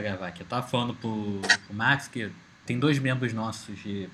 [0.00, 0.42] gravar aqui.
[0.42, 2.30] Eu tava falando pro, pro Max que
[2.66, 4.08] tem dois membros nossos de.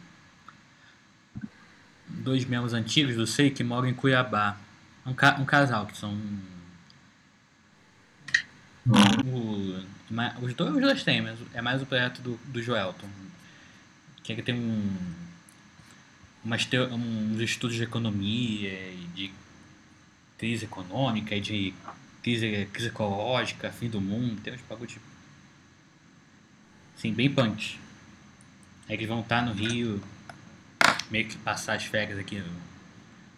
[2.07, 4.57] Dois membros antigos do SEI que moram em Cuiabá.
[5.07, 6.17] Um, ca, um casal, que são.
[8.86, 9.84] O,
[10.43, 13.09] os, dois, os dois têm, mas é mais o projeto do, do Joelton.
[14.23, 15.14] Que ele tem um.
[16.45, 18.71] Umas, uns estudos de economia
[19.14, 19.32] de
[20.37, 21.75] crise econômica e de
[22.23, 25.14] crise, crise ecológica, fim do mundo, tem uns bagulho tipo.
[26.97, 27.79] Assim, bem punk.
[28.89, 30.02] Aí eles vão estar no Rio,
[31.11, 32.43] meio que passar as férias aqui.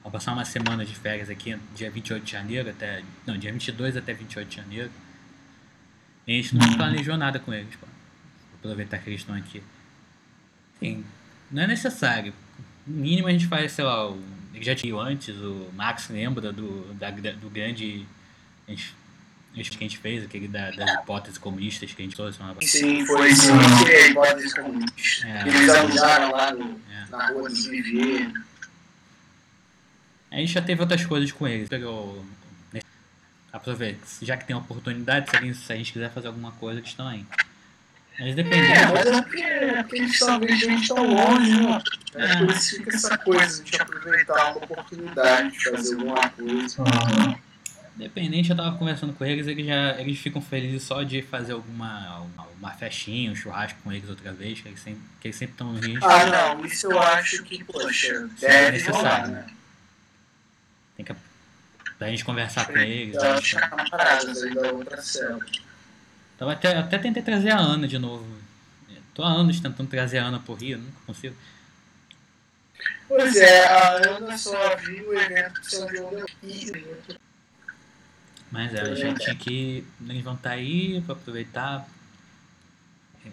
[0.03, 3.03] Vão passar uma semana de férias aqui, dia 28 de janeiro até.
[3.27, 4.91] Não, dia 22 até 28 de janeiro.
[6.27, 7.87] E a gente não planejou nada com eles, pô.
[7.87, 9.63] Vou aproveitar que eles estão aqui.
[10.81, 11.05] Sim,
[11.51, 12.33] não é necessário.
[12.87, 14.23] No mínimo a gente faz, sei lá, o,
[14.61, 18.07] já tinha antes, o Max lembra do, da, do grande
[18.67, 18.95] a gente,
[19.61, 22.41] acho que a gente fez, aquele da, das hipóteses comunistas que a gente trouxe.
[22.41, 22.55] Uma...
[22.61, 25.27] Sim, foi sim, a hipótese comunista.
[25.27, 27.11] É, Eles abusaram lá no, é.
[27.11, 28.33] na rua de Vivier.
[30.31, 31.69] A gente já teve outras coisas com eles.
[31.69, 32.25] Pegou.
[33.53, 36.79] Aproveita, já que tem oportunidade, se a, gente, se a gente quiser fazer alguma coisa,
[36.79, 37.25] eles estão aí.
[38.19, 38.67] Mas depende.
[38.67, 41.83] É, mas é porque, é porque eles sabem que a gente tão longe, né?
[42.15, 42.37] É.
[42.37, 46.83] Por isso fica essa coisa de aproveitar uma oportunidade de fazer alguma coisa.
[46.83, 47.46] Uhum.
[47.97, 52.21] Dependente, eu tava conversando com eles, eles já eles ficam felizes só de fazer alguma
[52.59, 55.73] uma, festinha, um churrasco com eles outra vez, que eles sempre que eles sempre estão
[55.73, 55.99] no Rio.
[56.03, 59.47] Ah, não, isso eu acho que, poxa, deve é necessário, né?
[60.95, 61.17] Tem que
[61.99, 63.15] pra gente conversar com eles.
[63.15, 65.47] Eu acho camaradas aí da outra célula.
[66.35, 68.27] Então até, até tentei trazer a Ana de novo.
[69.15, 71.35] Tô há anos tentando trazer a Ana pro Rio, nunca consigo.
[73.09, 76.75] Pois é, a Ana só viu o evento de São João Rio.
[78.51, 79.85] Mas é, a gente tinha que.
[80.09, 81.89] Eles vão estar aí para aproveitar,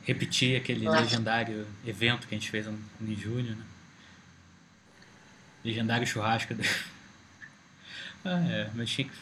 [0.04, 3.64] repetir aquele legendário evento que a gente fez em julho, né?
[5.64, 6.54] Legendário churrasco.
[8.26, 9.14] ah, é, mas tinha que.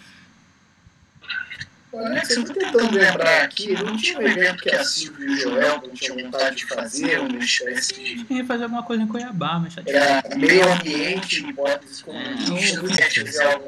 [1.93, 5.37] Alex, eu tô tentando lembrar aqui, não tinha um evento que a Silvio e o
[5.37, 8.23] Joel não tinham vontade de fazer, uma espécie de.
[8.23, 13.25] Tinha fazer alguma coisa em Cuiabá, mas Era meio ambiente, hipóteses comunistas, é, não tinha
[13.25, 13.67] fazer algo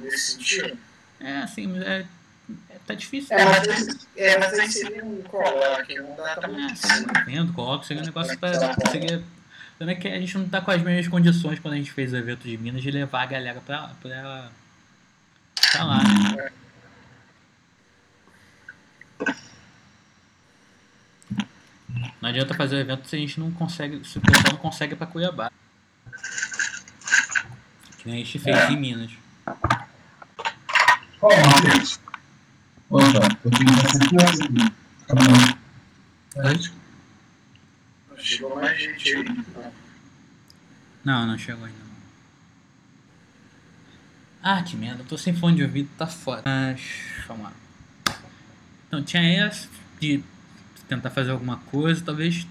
[0.00, 0.66] nesse sentido?
[0.68, 0.89] É, assim, mas
[1.20, 2.06] é,
[2.70, 3.36] é, tá difícil.
[3.36, 6.86] É, mas, é, mas aí seria um coloque, não dá pra muito.
[6.86, 8.74] É, vendo, coloque, seria um negócio pra.
[8.90, 9.22] Seria,
[9.80, 12.16] é que a gente não tá com as mesmas condições quando a gente fez o
[12.16, 14.50] evento de Minas de levar a galera pra, pra,
[15.72, 16.50] pra lá, né?
[22.20, 24.94] Não adianta fazer o evento se a gente não consegue, se o pessoal não consegue
[24.94, 25.50] para Cuiabá.
[27.98, 28.70] Que nem a gente fez é.
[28.70, 29.10] em Minas.
[31.22, 32.00] Matheus?
[32.88, 33.04] Opa,
[33.44, 34.16] eu tenho que fazer aqui
[36.38, 36.72] aqui?
[38.18, 39.44] Chegou mais gente aí.
[41.04, 41.78] Não, não chegou ainda.
[44.42, 46.42] Ah, que merda, eu tô sem fone de ouvido, tá foda.
[46.46, 46.80] Mas,
[47.26, 47.52] vamos lá.
[48.88, 49.68] Então, tinha essa
[50.00, 50.22] de
[50.88, 52.46] tentar fazer alguma coisa, talvez.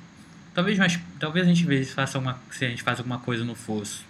[0.54, 1.00] Talvez mais.
[1.20, 4.06] Talvez a gente veja se, faça uma, se a gente faz alguma coisa no fosso.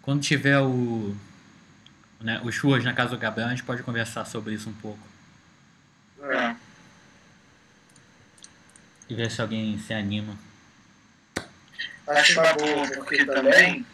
[0.00, 1.14] Quando tiver o
[2.20, 5.00] né, os churras na casa do Gabriel, a gente pode conversar sobre isso um pouco.
[6.22, 6.54] É.
[9.08, 10.34] E ver se alguém se anima.
[12.06, 13.86] Acho uma boa, porque também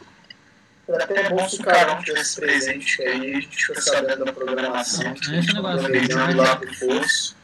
[0.88, 4.32] é até bom se o Carol tivesse presente, que aí a gente fica sabendo da
[4.32, 7.36] programação, que a gente planejando lá pro Fosso.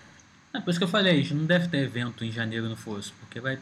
[0.55, 2.77] É por isso que eu falei, a gente não deve ter evento em janeiro no
[2.77, 3.59] Fosso, porque vai.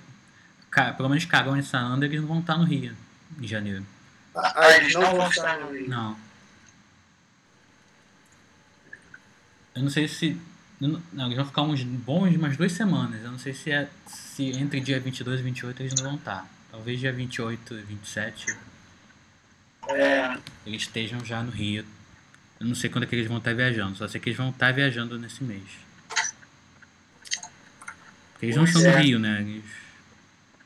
[0.71, 2.97] Cara, pelo menos Carol e Sananda eles não vão estar no Rio
[3.41, 3.85] em janeiro.
[4.35, 5.89] Ah, eles não vão estar no Rio?
[5.89, 6.30] Não.
[9.75, 10.37] Eu não sei se.
[10.81, 13.23] Não, eles vão ficar uns bons umas duas semanas.
[13.23, 16.49] Eu não sei se é se entre dia 22 e 28 eles não vão estar.
[16.71, 18.57] Talvez dia 28 e 27
[19.89, 20.39] é.
[20.67, 21.85] eles estejam já no Rio.
[22.59, 24.51] Eu não sei quando é que eles vão estar viajando, só sei que eles vão
[24.51, 25.63] estar viajando nesse mês.
[28.33, 28.91] Porque eles não estão é.
[28.91, 29.41] no Rio, né?
[29.41, 29.65] Eles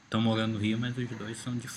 [0.04, 1.68] estão morando no Rio, mas os dois são de.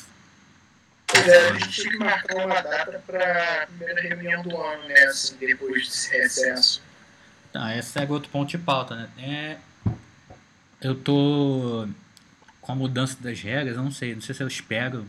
[1.07, 4.87] Pois é, a gente tinha que marcar uma data para a primeira reunião do ano,
[4.87, 5.03] né?
[5.03, 6.83] Assim, depois desse recesso.
[7.51, 9.09] Tá, esse é outro ponto de pauta, né?
[9.17, 9.57] É,
[10.81, 11.87] eu tô
[12.61, 15.07] com a mudança das regras, eu não sei, não sei se eu espero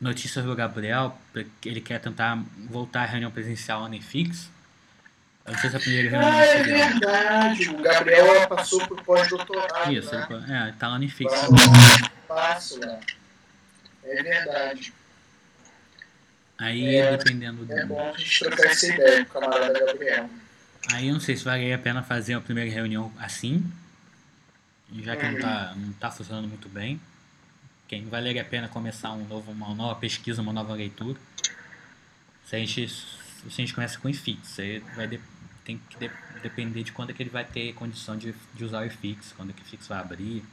[0.00, 1.16] notícias do Gabriel,
[1.64, 2.36] ele quer tentar
[2.68, 4.50] voltar à reunião presencial na Fix.
[5.46, 6.32] Eu não sei se é a primeira reunião.
[6.32, 9.92] Ah, é verdade, o Gabriel passou por pós-doutorado.
[9.92, 10.26] Isso, né?
[10.28, 11.32] ele, é, tá lá no Fix.
[12.26, 12.98] Passo, né?
[14.04, 14.92] É verdade.
[16.62, 17.72] Aí, é, dependendo do.
[17.72, 20.30] É bom a gente trocar essa ideia com o camarada Gabriel.
[20.92, 23.64] Aí eu não sei se vale a pena fazer a primeira reunião assim,
[25.00, 27.00] já que não tá, não tá funcionando muito bem.
[27.88, 31.18] Quem valeria a pena começar um novo, uma nova pesquisa, uma nova leitura.
[32.46, 35.20] Se a gente, se a gente começa com o IFIX, aí vai de,
[35.64, 36.10] tem que de,
[36.42, 39.50] depender de quando é que ele vai ter condição de, de usar o IFIX, quando
[39.50, 40.44] é que o IFIX vai abrir.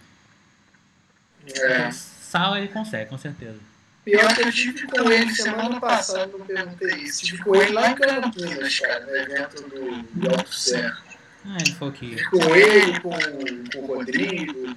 [1.46, 1.92] É.
[1.92, 3.60] Sala ele consegue, com certeza.
[4.10, 7.24] Pior que eu tive com ele semana passada, não perguntei isso.
[7.26, 10.98] Tive com ele lá em Campinas, cara, no evento do, do Alto Serra.
[11.46, 12.24] Ah, ele falou que.
[12.30, 14.76] Com ele, com, com o Rodrigo.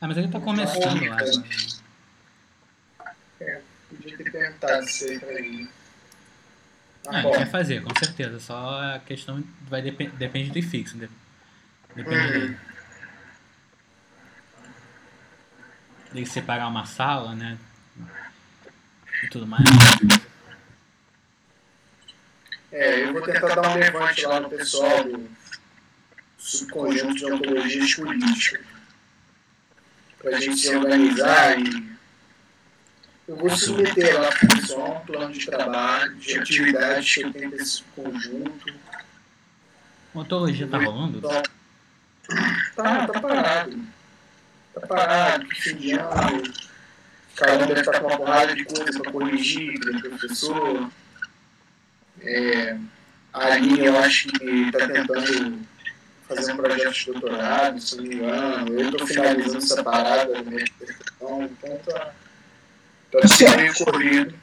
[0.00, 1.16] Ah, mas ele tá começando lá.
[1.16, 1.32] né?
[3.40, 5.68] É, podia ter perguntado isso aí pra ele.
[7.08, 8.40] Ah, ele vai fazer, com certeza.
[8.40, 10.92] Só a questão vai depen depende do IFIX.
[10.94, 11.08] de-
[11.94, 12.30] Depende Uhum.
[12.32, 12.56] dele.
[16.12, 17.58] Dele separar uma sala, né?
[19.22, 19.64] E tudo mais.
[22.72, 25.30] é, eu vou tentar dar um levante lá no pessoal do
[26.38, 28.66] subconjunto de ontologias políticas.
[30.18, 31.90] Pra gente se organizar e.
[33.28, 37.50] Eu vou submeter lá pro pessoal um plano de trabalho, de atividades que eu tenho
[37.52, 38.74] desse conjunto.
[40.12, 41.20] Ontologia tá rolando?
[41.20, 43.80] Tá, tá parado.
[44.74, 46.42] Tá parado, que fim de ano.
[47.36, 50.90] Cada um deve estar com uma porrada de coisa para corrigir, do professor.
[52.20, 52.76] É,
[53.32, 55.66] a Aline, eu acho que está tentando
[56.28, 58.80] fazer um projeto de doutorado, se não me engano.
[58.80, 62.12] Eu estou finalizando essa parada da minha dissertação, então tá,
[63.12, 64.34] tá sendo meio corrido.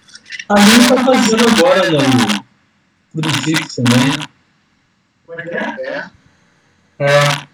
[0.49, 4.27] A minha tá fazendo agora no Crucifix também.
[5.79, 6.09] É.
[6.99, 7.47] É.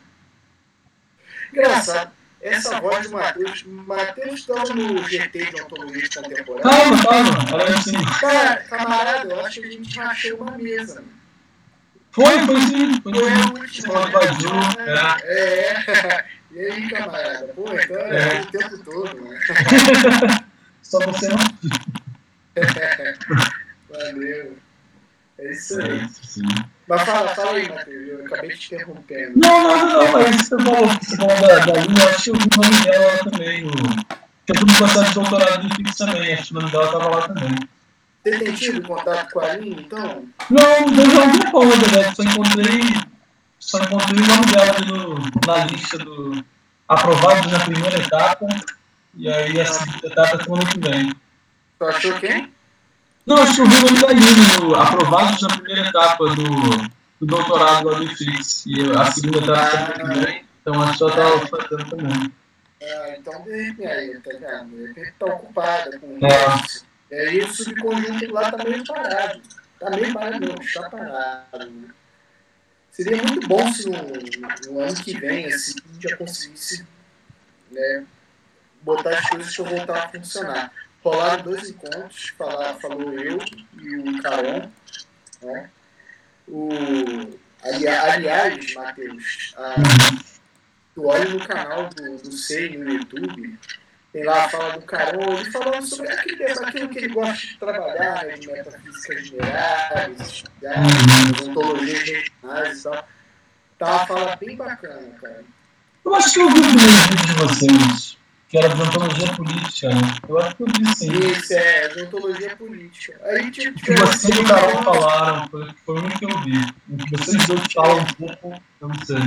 [1.51, 2.11] Engraçado,
[2.43, 6.63] essa voz do Matheus, Matheus estava no GT de Ontologia Contemporânea.
[6.63, 7.93] Calma, calma, olha assim.
[8.19, 10.95] Cara, camarada, eu acho que a gente rachou uma mesa.
[10.95, 11.07] mano.
[12.11, 13.93] Foi, foi sim, foi Foi a última.
[13.95, 15.17] Ela invadiu, né?
[15.23, 16.25] É.
[16.51, 17.47] E aí, camarada?
[17.55, 18.41] Pô, então era É.
[18.41, 19.39] o tempo todo, né?
[20.83, 21.37] Só você não.
[23.89, 24.57] Valeu.
[25.39, 26.01] É isso aí.
[26.01, 26.41] É, sim.
[26.95, 28.07] Mas fala, fala aí, Matheus.
[28.07, 29.31] Eu acabei te interrompendo.
[29.35, 32.35] Não, não, não, mas você falou, você falou da, da linha, eu acho que eu
[32.35, 33.61] vi o nome dela lá também.
[33.63, 33.71] No...
[34.45, 37.09] Eu fui no processo de doutorado do Fix também, acho que o nome dela tava
[37.09, 37.55] lá também.
[38.23, 40.25] Você tem tido contato com a Aline, então?
[40.49, 42.81] Não, não já um tempão, na verdade, só encontrei,
[43.59, 45.15] só encontrei o nome dela no,
[45.47, 46.45] na lista do
[46.87, 48.47] aprovado na primeira etapa,
[49.15, 51.13] e aí a segunda etapa é semana que vem.
[51.79, 52.53] Tu achou quem?
[53.25, 54.11] Não, acho que eu vi o nome da
[54.81, 56.43] aprovados na primeira etapa do,
[57.19, 60.97] do doutorado lá do Fix, e a segunda etapa é semana que vem, então acho
[60.97, 62.33] que ela tava fazendo também.
[62.81, 64.75] Ah, então repente aí, tá vendo?
[64.75, 66.55] De repente tá ocupada com É.
[66.65, 66.85] isso.
[67.09, 69.41] E aí o subconjunto lá tá meio parado.
[69.79, 71.71] Tá meio parado, não, está parado.
[71.71, 71.89] né?
[72.91, 73.99] Seria muito bom se no,
[74.71, 76.85] no ano que vem assim, a gente já conseguisse
[77.71, 78.05] né,
[78.81, 80.71] botar as coisas para voltar a funcionar.
[81.03, 83.37] Rolaram dois encontros, falar, falou eu
[83.81, 84.71] e o Caron.
[85.41, 85.69] Né?
[86.47, 86.69] O,
[87.63, 89.53] ali- aliás, Matheus,
[90.95, 93.59] tu olha no canal do, do SEI no YouTube,
[94.13, 97.57] tem lá a fala do Carol, ele falando sobre aquilo, aquilo que ele gosta de
[97.57, 103.07] trabalhar, né, de metafísicas gerais, as ontologias regionais e tal.
[103.79, 105.43] Tá uma fala bem bacana, cara.
[106.05, 108.17] Eu acho que eu vi o vídeo de vocês,
[108.53, 110.01] que era de ontologia política, né?
[110.29, 111.11] Eu acho que eu vi sim.
[111.11, 113.19] Isso é de ontologia política.
[113.23, 116.41] Aí tipo, O que você e o Carol falaram, foi, foi o único que eu
[116.43, 116.73] vi.
[116.87, 119.17] O que vocês dois falam um pouco, eu não sei.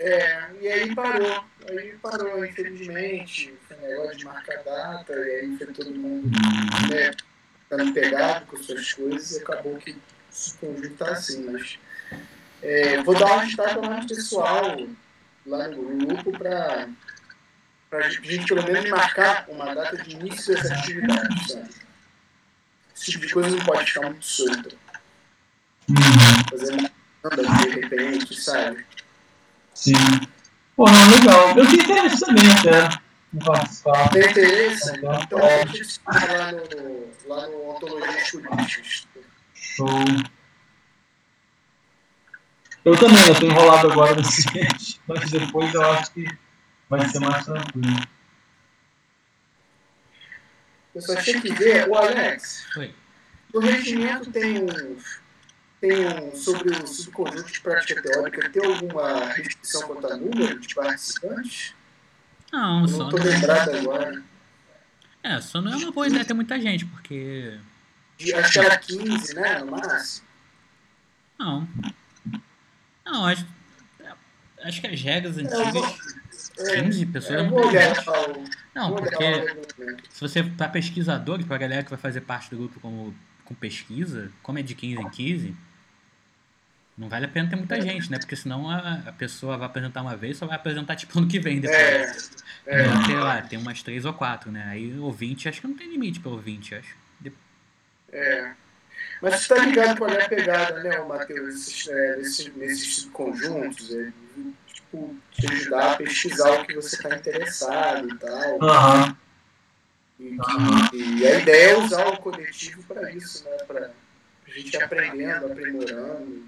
[0.00, 1.44] É, e aí parou.
[1.66, 3.54] Aí parou, infelizmente.
[3.66, 6.28] Foi um negócio de marcar data, e aí foi todo mundo
[6.90, 7.12] né,
[7.62, 9.96] ficando pegado com suas coisas e acabou que
[10.28, 11.78] se conjunto tá assim, mas.
[12.60, 14.76] É, vou dar um destaque mais pessoal
[15.46, 16.88] lá no grupo para
[17.92, 21.70] a gente pelo menos marcar uma data de início dessa atividade, sabe?
[22.94, 24.76] Esse tipo de coisa não pode ficar muito solta.
[26.50, 26.90] Fazer uma
[27.22, 28.84] banda de repente, sabe?
[29.74, 29.94] Sim.
[30.76, 31.56] Pô, não, legal.
[31.56, 33.00] Eu tenho interesse também até
[33.32, 34.08] em participar.
[34.10, 34.96] Tem interesse?
[34.96, 35.62] Então É.
[35.62, 39.06] a gente lá no, lá no Ontologias Políticas.
[39.54, 39.88] Show.
[42.84, 44.44] Eu também, eu tô enrolado agora nesse
[45.06, 46.26] mas depois eu acho que
[46.88, 48.06] vai ser mais tranquilo.
[50.94, 52.94] Eu só tinha que ver, o Alex, Oi.
[53.54, 54.96] o regimento tem um,
[55.80, 60.74] tem um sobre o subconjunto de prática teórica, tem alguma restrição quanto a número de
[60.74, 61.74] participantes?
[62.52, 64.22] Não, Eu só não tô não, lembrado agora.
[65.22, 67.58] é, só não é uma boa ideia ter muita gente, porque
[68.16, 70.26] De- Acho que era 15, né, no máximo.
[71.38, 71.68] Não.
[73.04, 73.46] Não, acho,
[74.64, 75.76] acho que as regras antigas.
[75.76, 76.27] É,
[76.64, 78.08] 15 pessoas vou olhar gente.
[78.08, 79.24] o- Não, porque
[80.10, 84.30] se você para pesquisadores, para galera que vai fazer parte do grupo como, com pesquisa,
[84.42, 85.56] como é de 15 em 15,
[86.96, 88.18] não vale a pena ter muita gente, né?
[88.18, 91.38] Porque senão a, a pessoa vai apresentar uma vez só vai apresentar tipo ano que
[91.38, 91.78] vem depois.
[92.66, 93.04] É, é.
[93.06, 94.64] Sei lá, tem umas três ou quatro, né?
[94.68, 96.96] Aí ouvinte, acho que não tem limite para ouvinte, acho.
[97.20, 97.32] De-
[98.12, 98.50] É.
[99.22, 103.92] Mas você tá ligado qual é a pegada, né, Matheus, nesses, é, nesses, nesses conjuntos,
[103.94, 104.12] é,
[104.90, 108.62] tipo, te ajudar a pesquisar o que você está interessado e tal.
[108.62, 109.16] Aham.
[110.18, 110.36] E,
[110.90, 113.86] que- e a ideia é usar o coletivo para isso, né, para
[114.46, 116.44] a gente aprendendo, aprimorando,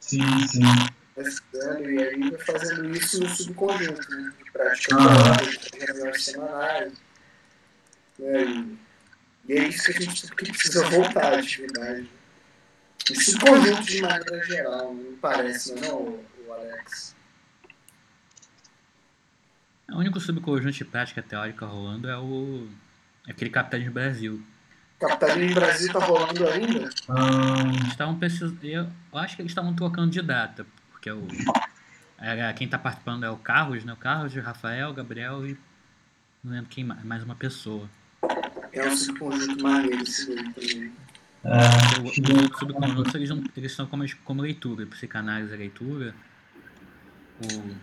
[0.00, 0.62] Sim, sim.
[1.14, 6.92] testando, e aí vai fazendo isso no subconjunto, né, de prática diária, de reuniões semanais.
[8.18, 8.78] Né, e,
[9.48, 12.08] e é isso que a gente precisa voltar à atividade.
[13.10, 17.14] E subconjunto de maneira geral, não parece, não, é, o, o Alex?
[19.90, 22.68] O único subconjunto de prática teórica rolando é o.
[23.26, 24.42] aquele Capitães do Brasil.
[25.00, 26.90] Capitalismo Brasil tá rolando ainda?
[27.08, 28.58] Ah, Eles estavam precisando.
[28.64, 31.26] Eu eu acho que eles estavam trocando de data, porque o.
[32.18, 33.92] Era, quem tá participando é o Carlos, né?
[33.92, 35.56] O Carlos, o Rafael, o Gabriel e.
[36.44, 37.88] Não lembro quem mais, mais uma pessoa.
[38.72, 40.92] É um subconjunto maneiro esse daí também.
[41.44, 46.14] é, O, o subconjunto eles, não, eles são como, como leitura, psicanálise é leitura,
[47.42, 47.74] o,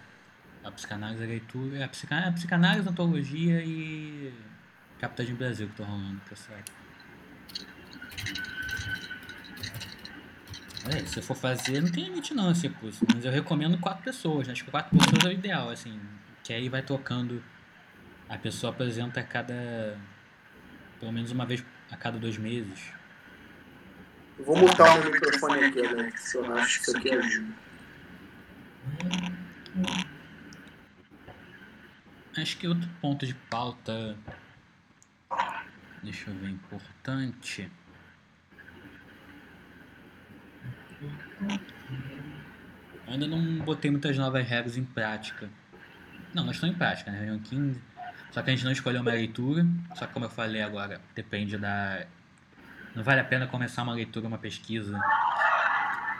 [0.65, 4.33] a psicanálise é leitura, a, psica, a psicanálise, ontologia e
[4.99, 6.57] Capitais do Brasil que estão rolando, pessoal.
[10.91, 14.03] É, se eu for fazer, não tem limite não esse curso, mas eu recomendo quatro
[14.03, 14.53] pessoas, né?
[14.53, 15.99] acho que quatro pessoas é o ideal, assim,
[16.43, 17.43] que aí vai tocando,
[18.29, 19.97] a pessoa apresenta a cada,
[20.99, 22.91] pelo menos uma vez a cada dois meses.
[24.37, 27.65] Eu vou mutar o meu microfone aqui, Alex, eu acho que isso aqui ajuda.
[32.37, 34.17] Acho que outro ponto de pauta.
[36.03, 37.71] Deixa eu ver, importante.
[43.07, 45.49] Ainda não botei muitas novas regras em prática.
[46.33, 47.19] Não, nós estamos em prática, né?
[47.19, 47.81] Reunião 15.
[48.31, 49.65] Só que a gente não escolheu uma leitura.
[49.95, 52.05] Só que como eu falei agora, depende da.
[52.93, 54.99] Não vale a pena começar uma leitura, uma pesquisa.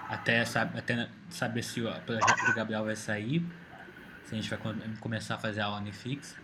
[0.07, 3.45] Até, até saber se o projeto do Gabriel vai sair.
[4.25, 6.36] Se a gente vai com- começar a fazer a Unifix,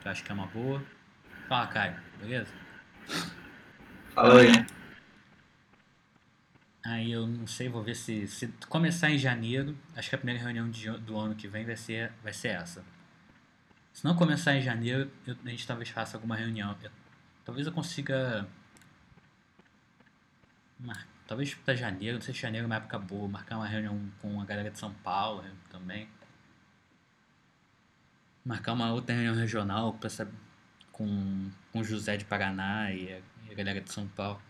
[0.00, 0.82] que eu acho que é uma boa.
[1.48, 2.52] Fala, Caio, beleza?
[4.14, 4.66] fala aí.
[6.84, 10.42] Aí eu não sei, vou ver se, se começar em janeiro, acho que a primeira
[10.42, 12.84] reunião de- do ano que vem vai ser, vai ser essa.
[13.92, 16.76] Se não começar em janeiro, eu- a gente talvez faça alguma reunião.
[16.82, 16.90] Eu-
[17.44, 18.46] talvez eu consiga.
[20.80, 24.10] mar- talvez para janeiro, não sei se janeiro é uma época boa, marcar uma reunião
[24.20, 26.08] com a galera de São Paulo também.
[28.44, 30.32] Marcar uma outra reunião regional pra, sab-
[30.90, 33.18] com, com o José de Paraná e a,
[33.48, 34.42] e a galera de São Paulo.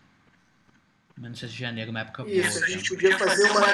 [1.15, 2.35] Mas não sei se janeiro é uma época boa.
[2.35, 2.67] Isso, a tá?
[2.67, 3.67] gente podia fazer uma.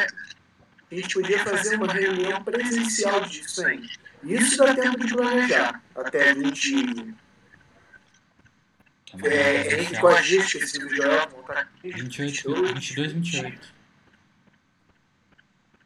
[0.92, 3.88] A gente podia fazer uma reunião presencial disso aí.
[4.24, 5.82] Isso dá tempo de planejar.
[5.96, 7.16] Até 20.
[9.06, 11.30] Que é É, é, qual a Joel?
[11.30, 11.92] vou botar aqui.
[11.92, 13.74] 28, 22 28.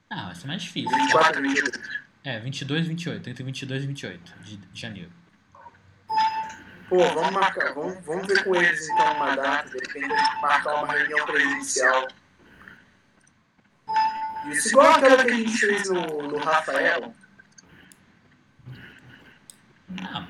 [0.10, 0.90] Ah, vai ser mais difícil.
[0.98, 1.80] 24, 28.
[2.24, 3.30] É, 22 e 28.
[3.30, 5.12] Entre 22 e 28 de, de janeiro.
[6.90, 10.94] Pô, vamos marcar, vamos, vamos ver com eles então uma data, de repente marcar uma
[10.94, 12.08] reunião presencial.
[14.50, 17.14] Isso igual aquela que a gente fez no, no Rafael.
[19.90, 20.28] Não.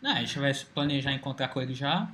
[0.00, 2.08] Não, a gente vai planejar encontrar com ele já.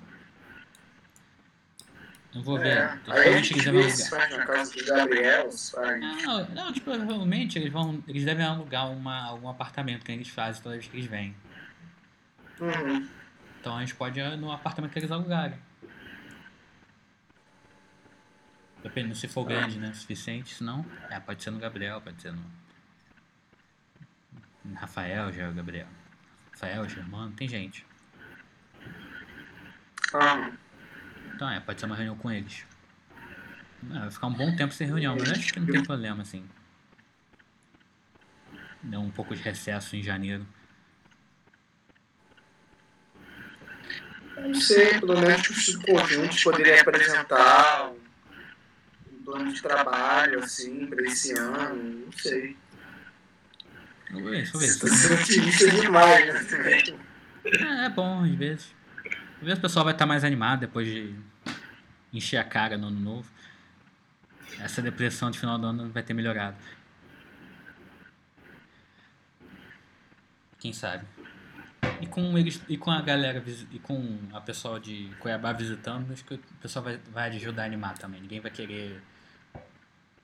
[2.35, 2.79] Eu vou ver.
[2.79, 6.00] É, aí a gente eles vê faz na casa do Gabriel, faz.
[6.00, 8.03] Não, não, tipo, provavelmente eles vão.
[8.09, 11.37] Eles devem alugar uma, algum apartamento que eles fazem toda vez que eles vêm.
[12.61, 13.09] Uhum.
[13.61, 15.59] Então a gente pode ir no apartamento que eles alugarem.
[18.83, 19.95] Dependendo se for grande, né?
[19.95, 22.45] Suficiente, se não, é, pode ser no Gabriel, pode ser no.
[24.75, 25.87] Rafael, já é o Gabriel.
[26.53, 27.87] Rafael, Germano, tem gente.
[30.12, 30.50] Ah,
[31.35, 32.64] Então é, pode ser uma reunião com eles.
[33.91, 36.45] É, vai ficar um bom tempo sem reunião, mas acho que não tem problema, assim.
[38.83, 40.47] Deu um pouco de recesso em janeiro.
[44.37, 51.33] não sei, pelo menos os subconjuntos poderiam apresentar um plano de trabalho, assim, para esse
[51.38, 52.57] ano, não sei.
[54.11, 54.47] Deixa eu ver.
[54.47, 56.83] Você tá sendo otimista demais, né?
[57.45, 58.75] É, é bom, às vezes.
[59.45, 61.15] Vezes o pessoal vai estar mais animado depois de
[62.11, 63.31] encher a cara no ano novo.
[64.59, 66.57] essa depressão de final do ano vai ter melhorado.
[70.59, 71.05] Quem sabe?
[72.01, 76.25] E com eles e com a galera e com a pessoa de Cuiabá visitando, acho
[76.25, 78.23] que o pessoal vai, vai ajudar a animar também.
[78.23, 79.03] Ninguém vai querer.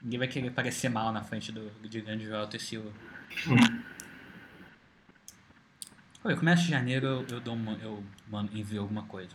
[0.01, 2.91] Ninguém vai querer parecer mal na frente do de grande Joel Silva.
[6.23, 9.31] Olha, começo de janeiro eu, eu, dou uma, eu mando, envio alguma coisa.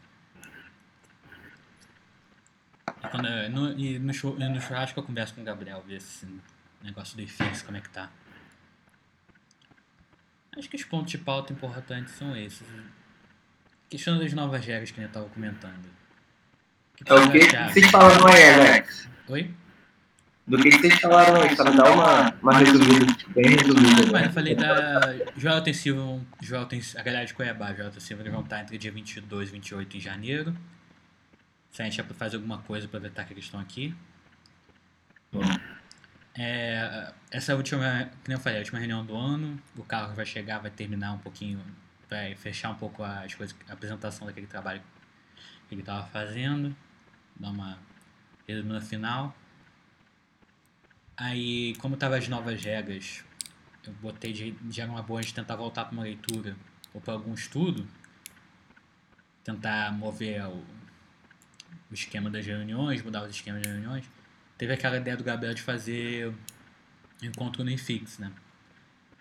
[2.87, 6.27] E, quando, no, e no, churrasco eu converso com o Gabriel, ver esse
[6.83, 8.11] negócio do IFIX, como é que tá.
[10.55, 12.67] Acho que os pontos de pauta importantes são esses.
[13.89, 15.89] Questão das novas regras que a gente estava comentando.
[16.95, 17.39] Que é o que
[17.73, 19.09] vocês falaram aí, Alex?
[19.27, 19.53] Oi?
[20.47, 24.11] Do que vocês falaram aí, me dá uma, uma resumida, bem resumida.
[24.11, 26.21] Mas eu falei da Joel tem Silva,
[26.69, 29.51] tem, a galera de Cuiabá, Joel tem Silva, eles vão estar entre dia 22 e
[29.53, 30.55] 28 em janeiro.
[31.71, 33.95] Se a gente fazer alguma coisa, aproveitar que eles estão aqui.
[35.31, 35.41] Bom.
[36.37, 40.59] É, essa última, que eu falei, a última reunião do ano, o carro vai chegar,
[40.59, 41.59] vai terminar um pouquinho,
[42.07, 44.81] vai fechar um pouco as coisas, a apresentação daquele trabalho
[45.67, 46.75] que ele estava fazendo,
[47.35, 47.79] dar uma
[48.47, 49.35] resumida final.
[51.17, 53.23] Aí, como tava as novas regras,
[53.85, 56.55] eu botei de, já era uma boa de tentar voltar para uma leitura
[56.93, 57.87] ou para algum estudo,
[59.43, 60.63] tentar mover o,
[61.89, 64.05] o esquema das reuniões, mudar os esquemas das reuniões
[64.57, 66.33] teve aquela ideia do Gabriel de fazer
[67.21, 68.31] encontro no IFIX, né?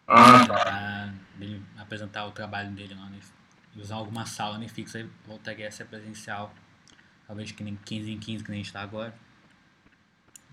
[0.06, 1.14] Ah, tá.
[1.36, 3.18] Dele apresentar o trabalho dele lá no
[3.80, 6.54] usar alguma sala no IFIX, aí voltaria a ser presencial.
[7.26, 9.14] Talvez que nem 15 em 15 que nem a gente tá agora.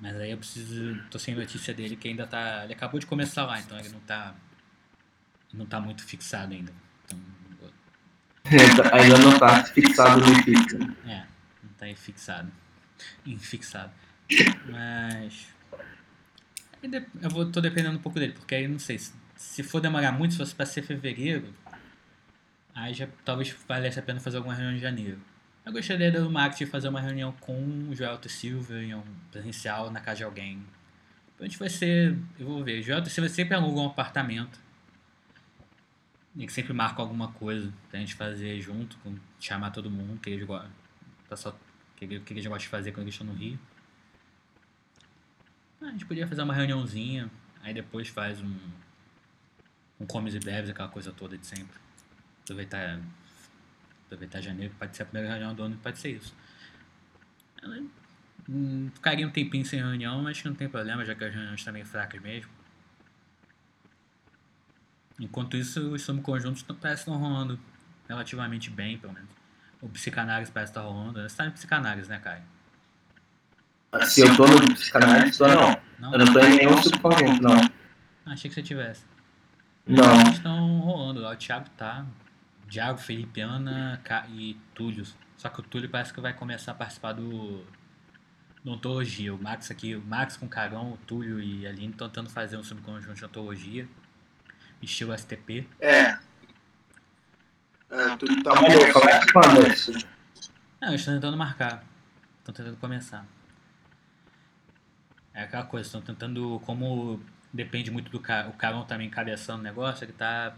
[0.02, 1.00] Mas aí eu preciso.
[1.12, 2.64] tô sem notícia dele que ainda tá.
[2.64, 4.34] Ele acabou de começar lá, então ele não tá.
[5.54, 6.74] Não tá muito fixado ainda.
[8.44, 10.74] Então, ainda não tá fixado no IFIX.
[10.74, 10.96] Né?
[11.06, 11.26] É,
[11.64, 12.52] não tá fixado.
[13.26, 13.92] Infixado.
[14.66, 15.48] Mas.
[17.22, 20.12] Eu vou, tô dependendo um pouco dele, porque aí não sei, se, se for demorar
[20.12, 21.54] muito, se fosse pra ser fevereiro,
[22.74, 25.22] aí já talvez valesse a pena fazer alguma reunião em janeiro.
[25.64, 28.28] Eu gostaria do de fazer uma reunião com o Joel T.
[28.28, 30.66] Silva em um presencial na casa de alguém.
[31.40, 32.18] Gente vai ser.
[32.40, 32.82] Eu vou ver.
[32.82, 33.10] Joel T.
[33.10, 34.60] Silva sempre aluga um apartamento.
[36.36, 40.30] E que sempre marca alguma coisa pra gente fazer junto, com, chamar todo mundo, que
[40.30, 40.72] eles gostam.
[41.96, 43.60] Que eles gostam de fazer quando eles estão no Rio.
[45.82, 47.30] Ah, a gente podia fazer uma reuniãozinha,
[47.62, 48.56] aí depois faz um,
[50.00, 51.76] um comes e bebes, aquela coisa toda de sempre.
[52.44, 53.00] Aproveitar,
[54.12, 56.36] aproveitar janeiro, pode ser a primeira reunião do ano, pode ser isso.
[58.50, 61.60] Hum, ficaria um tempinho sem reunião, mas que não tem problema, já que as reuniões
[61.60, 62.52] estão meio fracas mesmo.
[65.20, 67.58] Enquanto isso, os subconjuntos parecem estar rolando
[68.10, 69.30] relativamente bem, pelo menos.
[69.82, 71.20] O psicanálise parece estar rolando.
[71.22, 72.44] Você está em psicanálise, né, Caio?
[74.06, 75.78] Se eu tô no psicanálise, tô não.
[76.00, 76.14] não.
[76.14, 77.70] Eu não tô em nenhum subconjunto, não.
[78.26, 79.04] Achei que você tivesse.
[79.86, 80.22] Não.
[80.22, 81.32] Eles estão rolando lá.
[81.32, 82.06] O Thiago tá.
[82.72, 85.06] Thiago, Felipe, Ana e Túlio.
[85.36, 87.66] Só que o Túlio parece que vai começar a participar do.
[88.64, 89.36] do Ontologia.
[89.36, 92.30] O Max aqui, o Max com o Carão, o Túlio e a Aline estão tentando
[92.30, 93.88] fazer um subconjunto de Ontologia.
[94.82, 95.68] Estilo STP.
[95.80, 96.18] É.
[97.90, 98.74] É, tudo tá muito.
[98.74, 99.92] É isso?
[100.80, 101.84] Não, eles estão tentando marcar.
[102.40, 103.26] Estão tentando começar.
[105.34, 107.22] É aquela coisa, estão tentando, como
[107.54, 110.56] depende muito do Carão também encabeçando o negócio, ele tá.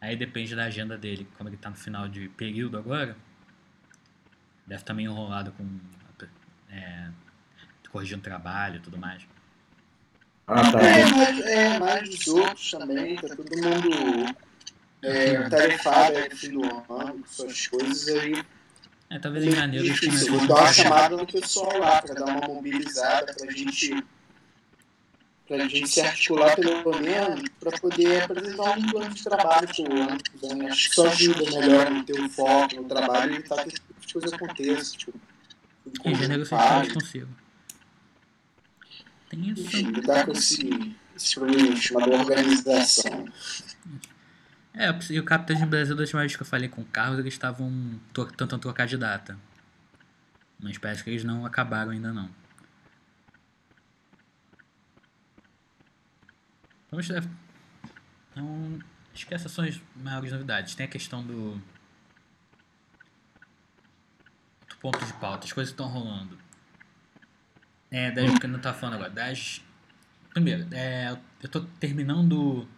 [0.00, 3.16] Aí depende da agenda dele, como ele tá no final de período agora.
[4.66, 5.80] Deve estar tá meio enrolado com.
[6.70, 7.08] É,
[7.90, 9.26] corrigindo trabalho e tudo mais.
[10.46, 10.82] Ah, tá.
[10.82, 14.36] É, mas, é, mais dos outros também, tá todo mundo
[15.02, 18.44] é, tarefado aí no fim do ano, com suas coisas aí
[19.08, 22.48] é, talvez em janeiro comecem Vou dar uma chamada no pessoal lá para dar uma
[22.48, 24.04] mobilizada para a gente
[25.46, 29.94] para a gente se articular pelo menos para poder apresentar um plano de trabalho para
[29.94, 30.68] o ano que vem.
[30.68, 34.00] Acho que isso ajuda melhor no ter um foco no trabalho e evitar que tipo
[34.00, 34.96] de coisa aconteça.
[34.96, 35.18] Tipo,
[36.04, 37.28] em janeiro você faz consigo.
[39.30, 39.62] Tem isso.
[39.62, 43.28] Enfim, lidar com esse, esse problema chamado organização.
[44.74, 47.18] É, e o Capitães do Brasil, da última vez que eu falei com o Carlos,
[47.18, 47.98] eles estavam
[48.36, 49.38] tentando trocar de data.
[50.60, 52.28] Mas parece que eles não acabaram ainda não.
[56.96, 57.28] Ver.
[58.30, 58.78] Então,
[59.14, 60.74] acho que essas são as maiores novidades.
[60.74, 61.54] Tem a questão do,
[64.68, 66.38] do ponto de pauta, as coisas estão rolando.
[67.90, 69.10] É, das que eu não tá falando agora.
[69.10, 69.62] Das.
[70.30, 72.68] Primeiro, é, eu tô terminando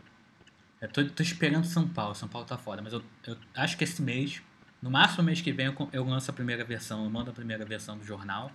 [0.80, 2.14] eu tô, tô, esperando São Paulo.
[2.14, 2.80] São Paulo tá foda.
[2.80, 4.40] Mas eu, eu acho que esse mês,
[4.80, 7.04] no máximo mês que vem, eu, eu lanço a primeira versão.
[7.04, 8.52] Eu mando a primeira versão do jornal.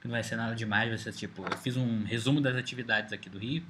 [0.00, 3.12] que não vai ser nada demais, vai ser tipo, eu fiz um resumo das atividades
[3.12, 3.62] aqui do Rio.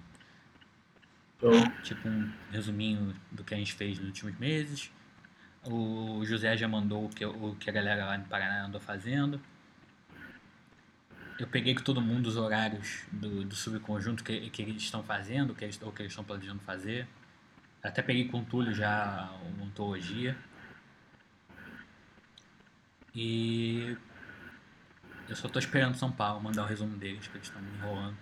[1.83, 4.91] Tipo um resuminho do que a gente fez nos últimos meses.
[5.65, 9.41] O José já mandou o que, o que a galera lá no Paraná andou fazendo.
[11.39, 15.55] Eu peguei com todo mundo os horários do, do subconjunto que, que eles estão fazendo,
[15.55, 17.09] que eles, ou que eles estão planejando fazer.
[17.83, 20.37] Até peguei com o Túlio já uma ontologia.
[23.15, 23.97] E
[25.29, 28.17] eu só tô esperando São Paulo mandar o resumo deles, que eles estão me enrolando.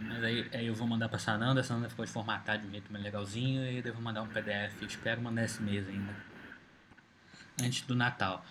[0.00, 2.70] Mas aí, aí eu vou mandar pra Sananda, a Sananda ficou de formatar de um
[2.70, 4.82] jeito mais legalzinho e devo mandar um PDF.
[4.82, 6.14] espero mandar esse mês ainda.
[7.60, 8.44] Antes do Natal.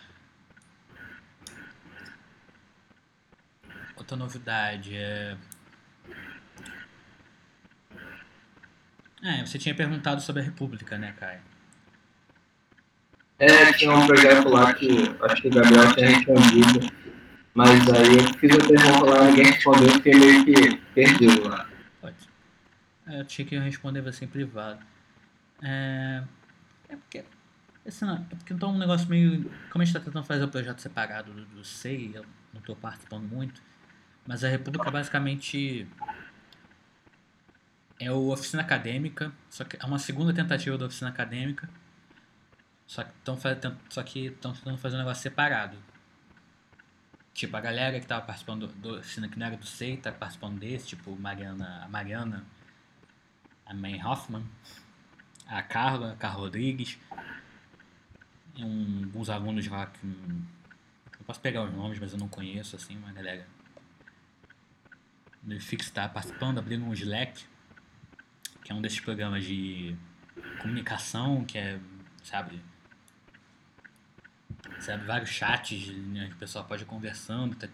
[3.96, 5.38] Outra novidade é.
[9.24, 11.42] É, você tinha perguntado sobre a República, né, Caio?
[13.40, 14.88] É, tinha um projeto lá que
[15.22, 16.92] acho que o Gabriel tinha respondido,
[17.58, 21.68] mas aí eu fiz a pergunta lá, ninguém respondeu, fiquei meio que perdido lá.
[22.00, 22.30] Pode.
[23.08, 24.86] É, eu tinha que responder você em privado.
[25.64, 26.24] É,
[26.88, 27.26] é porque.
[28.02, 29.50] Não, é porque então é um negócio meio.
[29.72, 32.76] Como a gente está tentando fazer o projeto separado do, do SEI, eu não estou
[32.76, 33.60] participando muito.
[34.28, 35.88] Mas a República basicamente
[38.00, 41.68] é o oficina acadêmica, só que é uma segunda tentativa da oficina acadêmica.
[42.86, 43.10] Só que
[44.28, 45.76] estão tentando fazer um negócio separado.
[47.38, 50.58] Tipo, a galera que estava participando do, do que não era do SEI, tá participando
[50.58, 52.44] desse, tipo Mariana, a Mariana,
[53.64, 54.44] a May Hoffman,
[55.46, 56.98] a Carla, a Carla Rodrigues,
[58.58, 62.98] um, alguns alunos lá que eu posso pegar os nomes, mas eu não conheço assim,
[62.98, 63.48] uma galera
[65.44, 67.46] do Fix está participando, abrindo um Slack,
[68.64, 69.96] que é um desses programas de
[70.60, 71.80] comunicação, que é,
[72.24, 72.60] sabe,
[74.80, 77.56] sabe vários chats, né, o pessoal pode ir conversando.
[77.56, 77.68] Tá...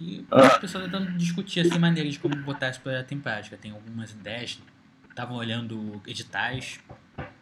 [0.00, 3.56] E as pessoas estão tentando discutir assim, maneiras de como botar esse projeto em prática.
[3.56, 4.60] Tem algumas ideias,
[5.08, 6.80] estavam olhando editais,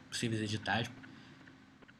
[0.08, 0.90] possíveis editais,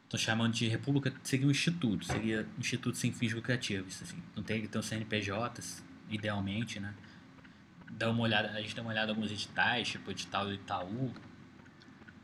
[0.09, 4.01] Estão chamando de República, seria um instituto, seria um instituto sem fins lucrativos.
[4.01, 4.17] Assim.
[4.35, 5.61] Não tem que ter um CNPJ,
[6.09, 6.95] idealmente, né?
[7.91, 11.13] Dá uma olhada, a gente dá uma olhada em alguns editais, tipo edital do Itaú,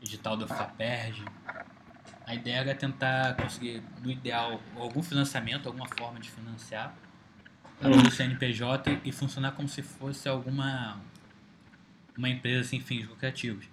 [0.02, 1.24] edital do FAPERJ.
[2.26, 6.94] A ideia era tentar conseguir, no ideal, algum financiamento, alguma forma de financiar
[7.80, 11.00] o CNPJ e funcionar como se fosse alguma
[12.16, 13.68] uma empresa sem fins lucrativos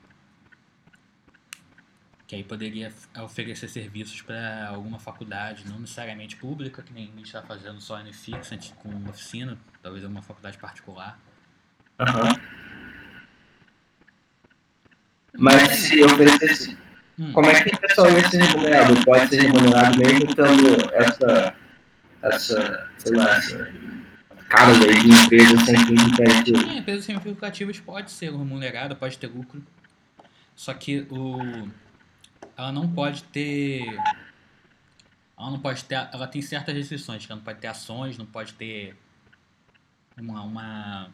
[2.33, 2.91] que aí poderia
[3.23, 8.01] oferecer serviços para alguma faculdade, não necessariamente pública, que nem a gente está fazendo só
[8.01, 11.19] no Fixant com oficina, talvez alguma faculdade particular.
[11.99, 12.41] Uhum.
[15.37, 16.75] Mas se oferecesse,
[17.19, 17.31] hum.
[17.33, 19.05] como é que o pessoal ia ser remunerado?
[19.05, 21.55] Pode ser remunerado mesmo tendo essa,
[22.21, 23.73] essa sei lá, essa
[24.49, 26.61] cara de empresas sem fins lucrativos?
[26.61, 29.63] Sim, empresas sem fins lucrativos pode ser remunerada, pode ter lucro.
[30.55, 31.39] Só que o
[32.55, 33.83] ela não pode ter
[35.37, 38.53] ela não pode ter ela tem certas restrições ela não pode ter ações não pode
[38.53, 38.95] ter
[40.17, 41.09] uma, uma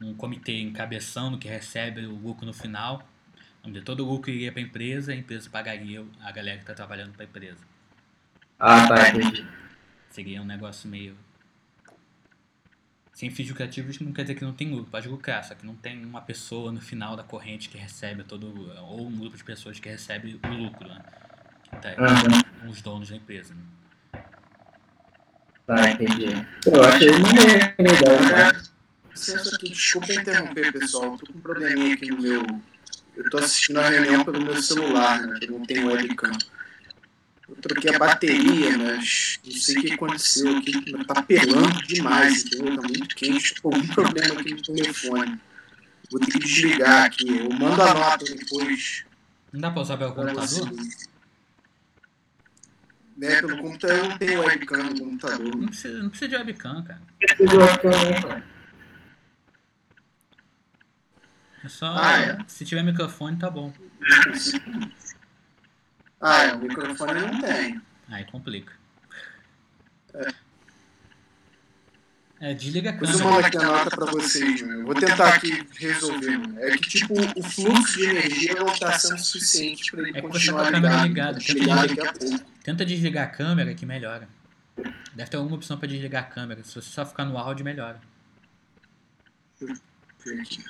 [0.00, 3.06] um comitê encabeçando que recebe o lucro no final
[3.66, 6.74] onde todo o lucro iria para a empresa a empresa pagaria a galera que está
[6.74, 7.60] trabalhando para a empresa
[8.58, 9.46] ah tá entendi
[10.10, 11.16] seria um negócio meio
[13.16, 15.74] sem fins lucrativos não quer dizer que não tem lucro, pode lucrar, só que não
[15.74, 19.80] tem uma pessoa no final da corrente que recebe todo, ou um grupo de pessoas
[19.80, 21.02] que recebe o lucro, né?
[21.62, 22.68] Que tá, uhum.
[22.68, 23.54] os donos da empresa.
[23.54, 24.22] Né?
[25.66, 26.26] Tá, entendi.
[26.66, 27.32] Eu achei uma
[27.78, 28.62] legal, né?
[29.54, 31.16] aqui, desculpa interromper, pessoal.
[31.16, 32.42] Tô com um probleminha aqui no meu.
[33.16, 35.38] Eu tô assistindo a reunião pelo meu celular, né?
[35.40, 36.32] Que não tem webcam.
[37.48, 42.76] Eu troquei a bateria, mas não sei o que aconteceu aqui, tá pelando demais, entendeu?
[42.76, 45.40] Tá muito quente, tô com algum problema aqui no telefone.
[46.10, 49.04] Vou ter que desligar aqui, eu mando a nota depois.
[49.52, 50.72] Não dá pra usar pelo computador?
[53.16, 55.56] Né, pelo computador eu não tenho webcam no computador.
[55.56, 57.02] Não precisa, não precisa de webcam, cara.
[57.18, 58.42] Precisa de webcam,
[61.66, 61.86] É só.
[61.96, 62.38] Ah, é.
[62.46, 63.72] Se tiver microfone, tá bom.
[66.20, 67.82] Ah, é, o microfone não tem.
[68.08, 68.72] Aí complica.
[70.14, 70.28] É.
[72.38, 73.18] É, desliga a câmera.
[73.18, 74.84] Vou mandar aqui a nota pra vocês, meu.
[74.84, 76.38] Vou tentar aqui resolver.
[76.38, 76.64] Meu.
[76.64, 80.70] É que, tipo, o fluxo de energia não está sendo suficiente para ele é continuar
[80.70, 81.08] tá ligado.
[81.08, 81.38] ligado.
[81.38, 82.14] Tenta, desligar,
[82.62, 84.28] tenta desligar a câmera que melhora.
[85.14, 86.62] Deve ter alguma opção para desligar a câmera.
[86.62, 88.00] Se você só ficar no áudio, melhora.
[89.58, 89.74] Deixa
[90.26, 90.64] eu ver aqui.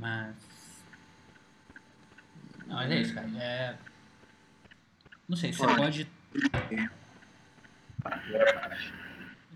[0.00, 0.34] Mas.
[2.66, 3.28] Não, mas é isso, cara.
[3.36, 3.76] É...
[5.28, 6.10] Não sei, você pode.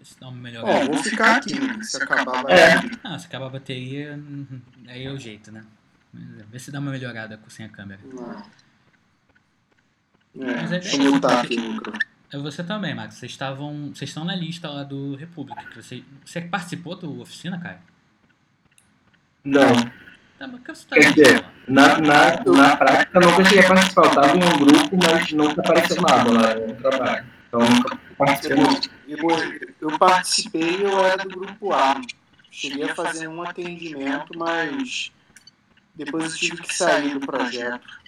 [0.02, 0.64] Esse nome melhor.
[0.64, 1.54] Ó, vou ficar aqui.
[1.82, 3.00] Se acabar a bateria.
[3.02, 5.64] Ah, se acabar a bateria, hum, aí é o jeito, né?
[6.12, 8.00] Vê se dá uma melhorada sem a câmera.
[8.04, 8.42] Não.
[10.46, 11.98] É, é deixa eu mutar é, aqui o micro.
[12.30, 13.14] É você também, Max.
[13.14, 13.94] Vocês estavam.
[13.94, 15.64] Vocês estão na lista lá do República.
[15.74, 17.80] Você, você participou da oficina, cara?
[19.42, 20.03] Não.
[20.38, 24.04] Tá, mas que Quer dizer, na, na, na prática eu nunca cheguei a participar.
[24.04, 27.26] Eu tava em um grupo, mas nunca apareceu nada lá no trabalho.
[27.48, 28.64] Então eu nunca participei.
[29.06, 32.00] Eu, eu, eu participei eu era do grupo A.
[32.50, 35.12] Cheguei a fazer um atendimento, mas
[35.94, 38.00] depois eu tive que sair do projeto.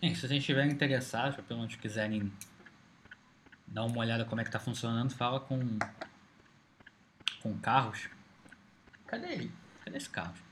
[0.00, 2.32] É, se vocês estiverem interessados, pelo menos quiserem
[3.66, 5.78] dar uma olhada como é que tá funcionando, fala com.
[7.42, 8.08] com carros.
[9.06, 9.52] Cadê ele?
[9.84, 10.43] Cadê esse carro?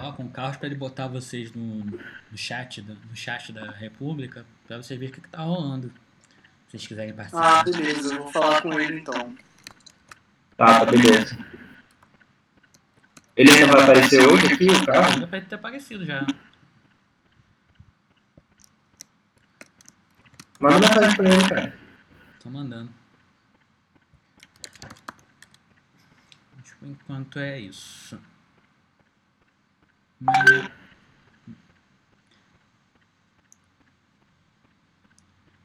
[0.00, 3.70] Fala com o Carlos pra ele botar vocês no, no chat, da- no chat da
[3.72, 5.88] República, pra vocês verem o que, que tá rolando.
[5.88, 7.64] Se vocês quiserem Ah, participar.
[7.64, 9.36] beleza, eu vou falar com ele então.
[10.56, 11.36] Tá, tá, beleza.
[13.36, 15.14] Ele ainda vai aparecer hoje aqui, o carro?
[15.14, 16.24] Ainda vai ter aparecido já.
[20.60, 21.78] Manda mensagem pra ele, cara.
[22.40, 22.90] Tô mandando.
[26.56, 28.20] Mas por enquanto é isso.
[30.20, 30.70] Mas...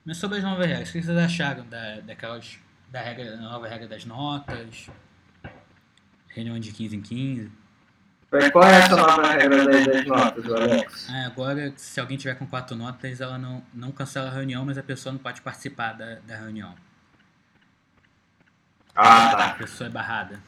[0.05, 2.59] Mas sobre as novas regras, o que vocês acharam da, daquelas.
[2.89, 4.89] da regra, da nova regra das notas?
[6.27, 7.51] Reunião de 15 em 15?
[8.29, 11.07] Mas Qual é essa nova regra das, das notas, Alex?
[11.09, 14.77] Ah, agora, se alguém tiver com quatro notas, ela não, não cancela a reunião, mas
[14.77, 16.75] a pessoa não pode participar da, da reunião.
[18.95, 19.49] Ah, A tá.
[19.55, 20.41] pessoa é barrada.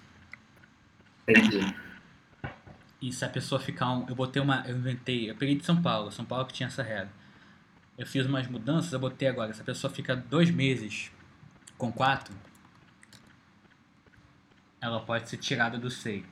[1.28, 1.76] Entendi.
[3.06, 4.10] E se a pessoa ficar um.
[4.10, 4.64] Eu botei uma.
[4.68, 5.30] Eu inventei.
[5.30, 6.12] Eu peguei de São Paulo.
[6.12, 7.12] São Paulo que tinha essa regra.
[7.96, 9.54] Eu fiz umas mudanças, eu botei agora.
[9.54, 11.12] Se a pessoa fica dois meses
[11.78, 12.34] com quatro,
[14.82, 16.26] ela pode ser tirada do SEI.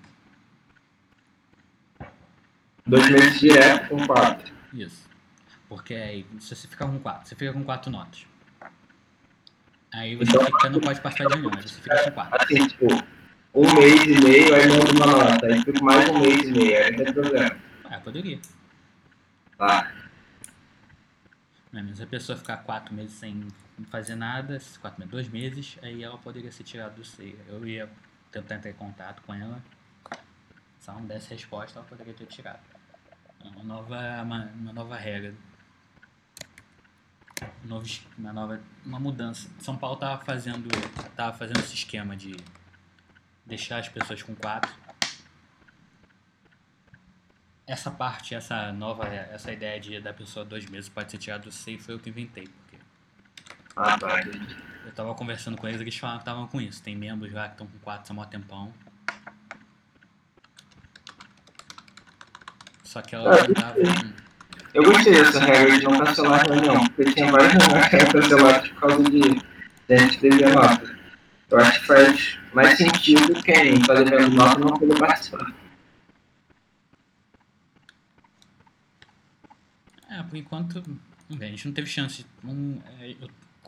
[2.88, 4.52] Dois meses direto com quatro.
[4.74, 5.08] Isso.
[5.70, 8.26] Porque aí, se você ficar com quatro, você fica com quatro notas.
[9.94, 12.42] Aí você Então- fica, não pode participar de mas você fica com quatro.
[12.42, 12.88] Assim, tipo,
[13.54, 15.46] um mês e meio, aí manda uma nota.
[15.46, 17.58] Aí fica mais um mês e meio, aí não tem problema.
[17.86, 18.40] Ah, poderia.
[19.58, 19.94] Tá.
[21.72, 23.48] Mas se a pessoa ficar quatro meses sem
[23.90, 27.36] fazer nada, quatro meses, dois meses, aí ela poderia ser tirada do SEI.
[27.48, 27.90] Eu ia
[28.32, 29.64] tentar entrar em contato com ela.
[30.80, 32.60] Se ela não desse resposta, ela poderia ter tirado.
[33.44, 35.34] É uma nova, uma, uma nova regra.
[37.64, 37.86] Um novo
[38.18, 39.50] uma nova uma mudança.
[39.60, 40.70] São Paulo tava fazendo,
[41.16, 42.36] tava fazendo esse esquema de
[43.46, 44.72] deixar as pessoas com quatro.
[47.66, 51.52] Essa parte, essa nova, essa ideia de da pessoa dois meses pode ser tirada do
[51.52, 52.78] SEI foi eu que inventei, porque
[53.76, 54.22] Ah, tá.
[54.86, 56.84] eu tava conversando com eles, eles falaram que estavam com isso.
[56.84, 58.74] Tem membros lá que estão com quatro há mó tempão.
[62.84, 63.76] Só que ela não tava.
[64.74, 68.12] Eu gostei dessa regra de não cancelar a reunião, porque tinha várias reuniões que eram
[68.12, 69.20] canceladas por causa de
[69.88, 70.93] de a gente dever nota.
[71.54, 75.54] Eu acho que faz mais sentido quem está devendo nota não poder participar.
[80.10, 80.84] É, por enquanto,
[81.30, 82.26] ver, a gente não teve chance.
[82.44, 83.16] Um, é,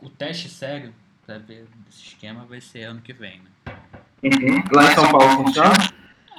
[0.02, 0.92] o, o teste sério
[1.24, 3.76] pra ver esse esquema vai ser ano que vem, né?
[4.24, 4.64] Uhum.
[4.72, 5.74] Lá em São Paulo funciona?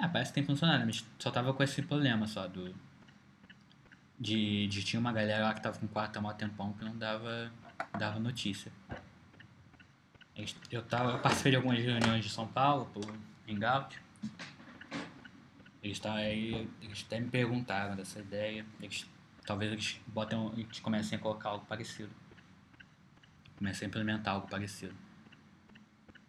[0.02, 2.76] Ah, parece que tem funcionado, mas só tava com esse problema só do.
[4.20, 6.98] De, de tinha uma galera lá que tava com quatro há mó tempão que não
[6.98, 7.50] dava,
[7.98, 8.70] dava notícia.
[10.72, 13.04] Eu, tava, eu participei de algumas reuniões de São Paulo, por
[13.50, 14.00] Hangout.
[15.82, 18.66] Eles, tá, aí, eles até me perguntaram dessa ideia.
[18.80, 19.10] Eles,
[19.46, 22.12] talvez eles, botem, eles comecem a colocar algo parecido.
[23.58, 24.94] Comecem a implementar algo parecido.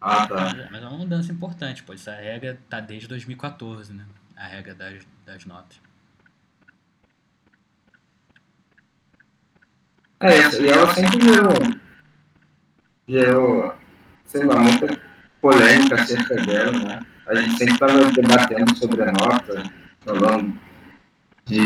[0.01, 0.35] Ah, tá.
[0.35, 4.07] Mas, é- mas é uma mudança importante, pois essa regra tá desde 2014, né?
[4.35, 5.79] A regra das, das notas.
[10.21, 11.53] É, e ela sempre gerou,
[13.07, 13.78] gerou,
[14.29, 14.97] sei lá, muita
[15.41, 16.99] polêmica acerca dela, né?
[17.27, 19.63] A gente sempre estava debatendo sobre a nota,
[20.05, 20.57] falando
[21.45, 21.61] de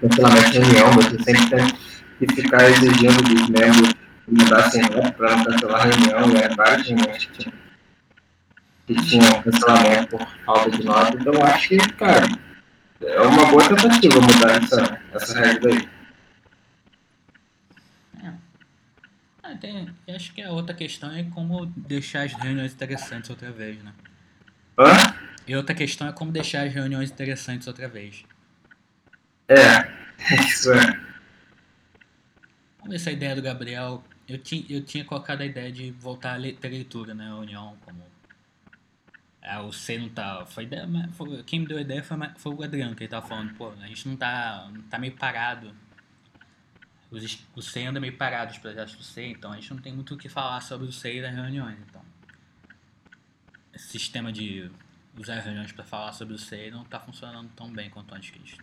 [0.00, 3.92] cancelamento de reunião, você sempre tem que ficar exigindo dos membros
[4.24, 7.54] que mudassem nota para não cancelar a reunião, eram várias reuniões que tinham,
[8.86, 12.26] que tinham cancelamento por falta de nota, então acho que, cara,
[13.02, 15.99] é uma boa tentativa mudar essa, essa regra aí.
[19.50, 23.82] Ah, tem, acho que a outra questão é como deixar as reuniões interessantes outra vez,
[23.82, 23.92] né?
[24.78, 24.92] Hã?
[25.46, 28.24] E outra questão é como deixar as reuniões interessantes outra vez.
[29.48, 29.90] É,
[30.46, 31.00] isso é.
[32.78, 36.36] Vamos Essa ideia do Gabriel, eu tinha, eu tinha colocado a ideia de voltar a
[36.36, 37.28] leitura, né?
[37.28, 38.04] A União, como.
[39.42, 40.46] É, o C não tá.
[40.46, 43.26] Foi ideia, foi, quem me deu a ideia foi, foi o Adriano, que ele tava
[43.26, 44.70] falando, pô, a gente não tá.
[44.88, 45.74] tá meio parado.
[47.10, 49.92] Os, o C anda meio parado, os projetos do C, então a gente não tem
[49.92, 51.78] muito o que falar sobre o e das reuniões.
[51.88, 52.02] Então,
[53.74, 54.70] esse sistema de
[55.18, 58.38] usar reuniões para falar sobre o C não tá funcionando tão bem quanto antes que
[58.38, 58.58] gente.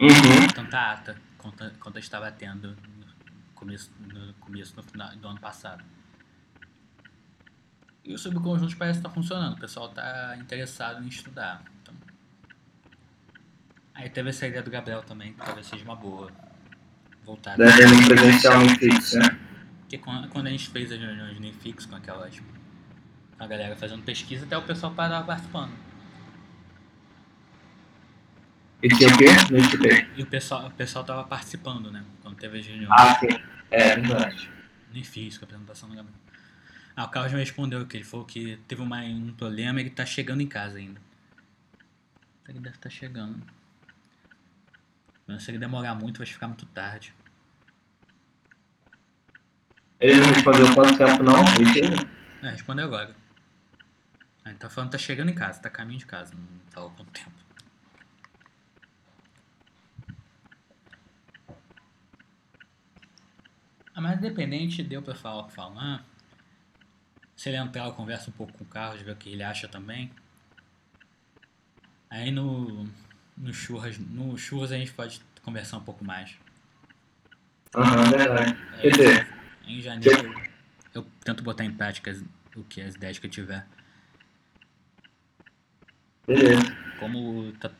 [0.00, 0.48] Uhum.
[0.54, 5.84] Tanta ata quanto, quanto estava tendo no começo, no começo no final do ano passado.
[8.04, 11.62] E o subconjunto parece estar tá funcionando, o pessoal está interessado em estudar.
[11.80, 11.94] Então...
[13.94, 16.32] Aí teve essa ideia do Gabriel também, que talvez seja uma boa.
[17.24, 17.56] Voltar.
[17.56, 19.38] Da reunião presencial no fixo, né?
[19.80, 22.40] Porque quando a gente fez as reuniões no fixo com aquelas.
[23.38, 25.72] a galera fazendo pesquisa, até o pessoal parava participando.
[28.82, 29.26] E tinha o quê?
[29.50, 30.08] Não escutei.
[30.16, 32.04] E o pessoal, o pessoal tava participando, né?
[32.20, 32.90] Quando teve as reuniões.
[32.90, 33.28] Ah, sim.
[33.70, 34.50] É, verdade.
[34.92, 36.18] Nem fiz a apresentação do Gabriel.
[36.96, 39.90] Ah, o Carlos me respondeu que ele falou que teve uma, um problema e ele
[39.90, 41.00] tá chegando em casa ainda.
[42.48, 43.40] Ele deve estar tá chegando.
[45.26, 47.14] Mas se ele demorar muito, vai ficar muito tarde.
[50.00, 51.44] Ele não respondeu quanto tempo não?
[51.54, 52.08] Ele
[52.42, 53.14] é, respondeu agora.
[54.44, 56.90] Ah, ele tá falando que tá chegando em casa, tá caminho de casa, não falou
[56.90, 57.30] quanto tempo.
[63.94, 66.04] Ah, mas independente, deu pra falar o que falar.
[67.36, 69.68] Se ele entrar, eu converso um pouco com o Carlos, ver o que ele acha
[69.68, 70.10] também.
[72.10, 72.88] Aí no,
[73.36, 76.36] no, churras, no churras a gente pode conversar um pouco mais.
[77.74, 78.58] Aham, uhum, verdade.
[78.80, 79.28] Quer dizer,
[79.66, 80.34] em janeiro
[80.94, 82.16] eu tento botar em prática
[82.54, 83.66] o que as ideias que eu tiver.
[86.26, 86.76] Beleza.
[86.98, 87.70] Como tá,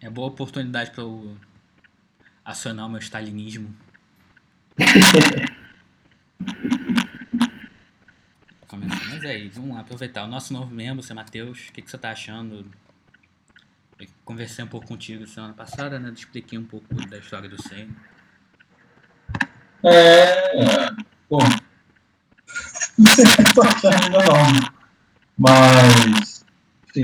[0.00, 1.36] é boa oportunidade para eu
[2.44, 3.74] acionar o meu stalinismo
[9.08, 10.24] Mas é isso, vamos lá, aproveitar.
[10.24, 12.70] O nosso novo membro, seu Matheus, o que, que você está achando?
[13.98, 16.10] Eu conversei um pouco contigo semana passada, né?
[16.10, 17.94] Expliquei um pouco da história do Senna.
[19.82, 20.90] É.
[21.30, 21.38] Bom.
[22.98, 24.72] Não sei que estou achando ainda não.
[25.38, 26.44] Mas.
[26.94, 27.02] Enfim.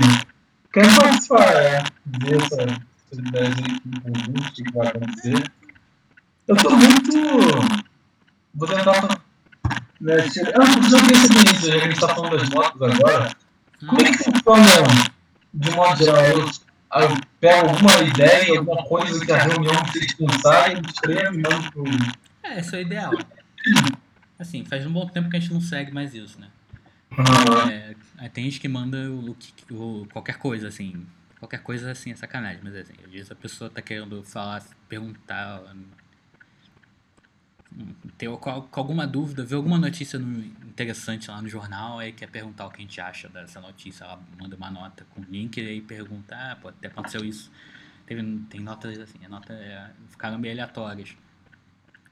[0.71, 1.83] Quero participar, é.
[2.05, 5.51] Ver essa, essa ideia aí em conjunto, o que vai acontecer.
[6.47, 7.11] Eu tô muito.
[8.53, 9.21] Vou tentar.
[10.01, 13.35] Né, ah, preciso ver esse início, já que a gente tá falando das motos agora.
[13.87, 15.13] Como é que funciona,
[15.53, 16.23] de modo geral?
[16.25, 16.49] Eu,
[17.01, 21.71] eu pego alguma ideia, alguma coisa que a reunião precisa pensar e escrevo e mando
[21.71, 21.83] pro.
[22.43, 23.11] É, esse é o ideal.
[24.37, 26.47] Assim, faz um bom tempo que a gente não segue mais isso, né?
[27.11, 27.69] Uhum.
[28.19, 29.35] É, tem gente que manda o,
[29.71, 31.05] o, qualquer coisa, assim.
[31.39, 35.61] Qualquer coisa assim é sacanagem, mas assim, às vezes a pessoa tá querendo falar, perguntar
[38.17, 42.65] ter com alguma dúvida, ver alguma notícia no, interessante lá no jornal, aí quer perguntar
[42.65, 45.81] o que a gente acha dessa notícia, ela manda uma nota com link e aí
[45.81, 47.51] pergunta, ah, pô, até aconteceu isso.
[48.05, 51.15] Teve, tem notas assim, a nota é, ficaram meio aleatórias.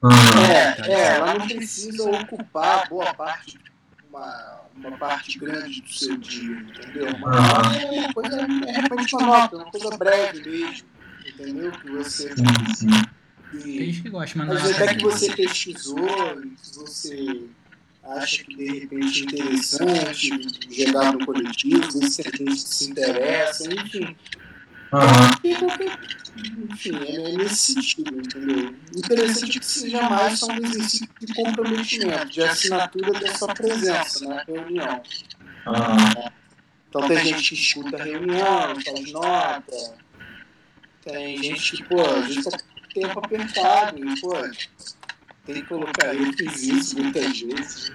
[0.04, 3.58] É, então, é, ela não precisa ocupar boa parte,
[4.08, 7.18] uma, uma parte grande do seu dia, entendeu?
[7.18, 10.88] Mas é uma coisa, é repente uma nota, uma coisa breve mesmo,
[11.26, 11.72] entendeu?
[11.72, 12.34] Que você.
[12.34, 13.11] Sim, sim
[13.58, 17.42] tem gente que gosta, mas não vezes até que você pesquisou, que você
[18.04, 20.30] acha que de repente é interessante,
[20.70, 24.16] jogar no coletivo, ver se a gente se interessa, enfim.
[24.92, 25.54] Uhum.
[26.70, 28.74] Enfim, é nesse sentido, entendeu?
[28.94, 34.42] Interessante que seja mais só um exercício de comprometimento, de assinatura da sua presença na
[34.42, 35.02] reunião.
[35.66, 36.30] Uhum.
[36.88, 39.94] Então tem gente que escuta a reunião, faz nota,
[41.02, 42.58] tem gente que, pô, às vezes tá
[42.92, 43.98] tempo apertado.
[43.98, 44.32] E, pô,
[45.44, 46.14] tem que colocar.
[46.14, 47.92] Eu fiz isso muitas vezes.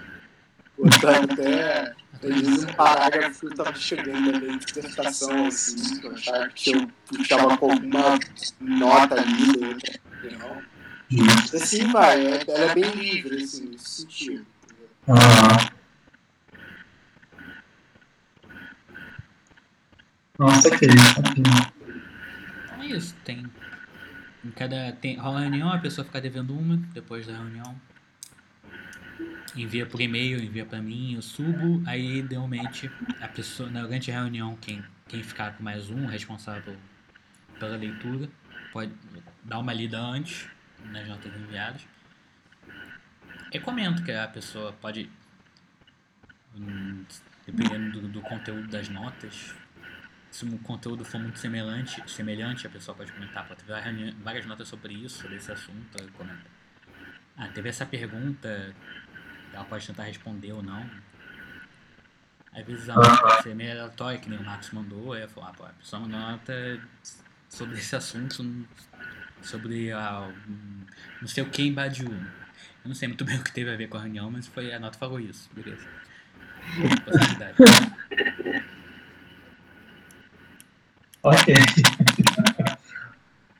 [0.77, 1.95] Botar até.
[2.13, 6.49] Às vezes um parágrafo que eu tava chegando na minha dissertação, assim, que eu achava
[6.49, 8.19] que eu puxava com alguma
[8.59, 10.07] nota ali, outra
[10.39, 10.61] não.
[11.53, 14.45] Assim vai, ela é bem livre, assim, nesse sentido.
[15.07, 15.71] Ah.
[20.39, 21.21] Nossa, que isso.
[22.79, 23.49] É isso, tem
[24.47, 27.75] em cada tem, rola reunião, a pessoa fica devendo uma depois da reunião.
[29.55, 32.89] Envia por e-mail, envia para mim, eu subo, aí idealmente
[33.19, 36.77] a pessoa, na grande reunião, quem, quem ficar com mais um, responsável
[37.59, 38.29] pela leitura,
[38.71, 38.91] pode
[39.43, 40.47] dar uma lida antes
[40.91, 41.81] nas notas enviadas.
[43.51, 45.09] Recomendo que a pessoa pode,
[46.55, 47.03] hum,
[47.45, 49.55] dependendo do, do conteúdo das notas,
[50.29, 54.67] se o conteúdo for muito semelhante, semelhante a pessoa pode comentar, pode ter várias notas
[54.67, 56.45] sobre isso, sobre esse assunto, comenta.
[57.35, 58.75] Ah, teve essa pergunta,
[59.53, 60.89] ela pode tentar responder ou não.
[62.51, 65.47] Às vezes a nota pode ser meio aleatória, que nem o Marcos mandou, eu falo,
[65.47, 66.81] ah, pô, a pessoa mandou uma nota
[67.49, 68.65] sobre esse assunto,
[69.41, 70.33] sobre a,
[71.21, 72.11] não sei o que em Badiu.
[72.11, 74.73] Eu não sei muito bem o que teve a ver com a reunião, mas foi,
[74.73, 75.87] a nota falou isso, beleza.
[77.05, 77.57] Possibilidade.
[81.23, 81.53] Ok.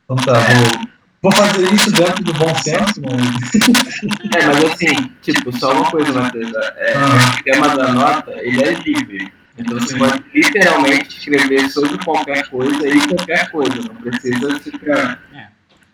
[0.03, 0.87] então tá, vou,
[1.23, 3.17] vou fazer isso dentro do bom senso, mas...
[4.35, 6.53] É, mas assim, tipo, só uma coisa, Matheus.
[6.55, 7.39] É, ah.
[7.39, 9.31] O tema da nota, ele é livre.
[9.57, 13.75] Então você pode literalmente escrever sobre qualquer coisa e qualquer coisa.
[13.75, 15.47] Não precisa ficar é.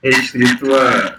[0.03, 1.17] restrito a.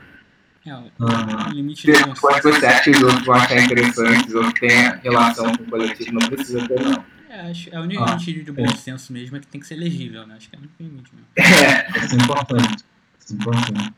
[0.67, 4.51] É, o, o limite de Pode você acha que os outros vão achar interessantes ou
[4.53, 7.05] que tem relação com o coletivo, não precisa ter, não.
[7.35, 8.77] É, acho, é o único ah, de bom é.
[8.77, 10.37] senso mesmo é que tem que ser legível, né?
[10.37, 11.27] Acho que é o único limite mesmo.
[11.37, 12.85] É, isso é importante.
[13.19, 13.95] Isso é importante.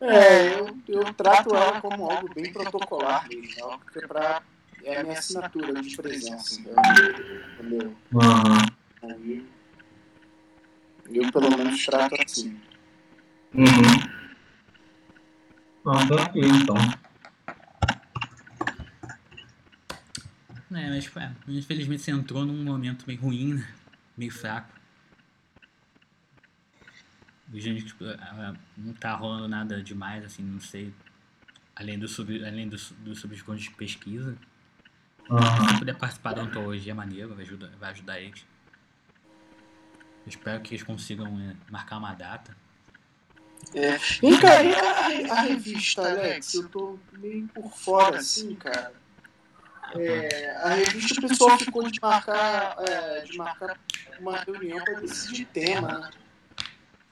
[0.00, 4.42] É, eu, eu trato ela como algo bem protocolar mesmo, algo que é pra
[4.84, 6.60] é a minha assinatura de presença.
[6.60, 7.96] Entendeu?
[8.12, 9.46] Uhum.
[11.10, 12.56] eu, pelo menos, trato assim.
[13.54, 13.66] Uhum.
[15.84, 16.76] Ah, tá aqui, então.
[20.74, 23.74] É, mas, é, infelizmente você entrou num momento meio ruim, né?
[24.16, 24.72] Meio fraco.
[27.54, 28.04] Gente, tipo,
[28.78, 30.92] não tá rolando nada demais, assim, não sei.
[31.76, 34.36] Além do, sub, além do, do subconto de pesquisa.
[35.28, 35.68] Uhum.
[35.68, 38.46] Se puder participar da ontologia, é maneiro, vai ajudar, vai ajudar eles.
[40.24, 42.56] Eu espero que eles consigam é, marcar uma data.
[43.74, 43.96] É.
[44.22, 46.54] E, cara, e a, a, revista, Alex?
[46.54, 49.01] Eu tô meio por fora, assim, cara.
[49.94, 53.78] É, a revista o pessoal ficou de marcar, é, de marcar
[54.18, 56.10] uma reunião para decidir tema, né?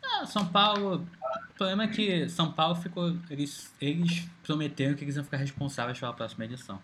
[0.02, 1.06] Ah, São Paulo.
[1.50, 3.16] O problema é que São Paulo ficou.
[3.28, 6.80] Eles, eles prometeram que eles iam ficar responsáveis pela próxima edição.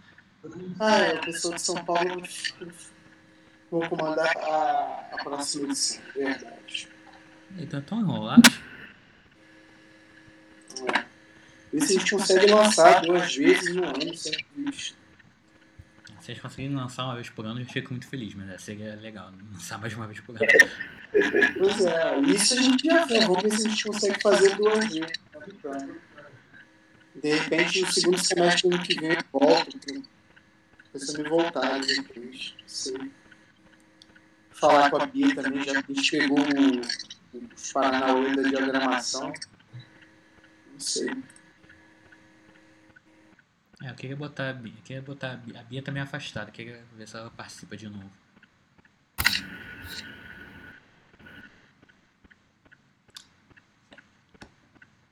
[0.78, 2.22] Ah, é, o pessoal de São Paulo
[3.70, 6.88] vou comandar a, a próxima edição, verdade.
[7.58, 8.50] Então tão enrolado.
[10.94, 11.04] É.
[11.72, 15.05] E se a gente consegue lançar duas vezes no ano visto.
[16.26, 19.32] Se eles conseguirem lançar uma vez por ano, eu fico muito feliz, mas seria legal
[19.52, 20.44] lançar mais uma vez por ano.
[21.56, 23.24] Pois é, isso a gente já fez.
[23.24, 25.12] Vamos ver se a gente consegue fazer duas vezes.
[27.14, 29.78] De repente, no segundo semestre do ano que vem, eu volto
[30.92, 31.80] pensando em voltar.
[32.66, 33.12] Sei.
[34.50, 39.32] Falar com a Bia também, já que a gente pegou o, o Paranauê da diagramação.
[40.72, 41.08] Não sei.
[43.86, 44.72] É, eu queria botar a Bia.
[44.76, 45.60] Eu queria botar a Bia.
[45.60, 48.10] A Bia tá meio afastada, eu queria ver se ela participa de novo.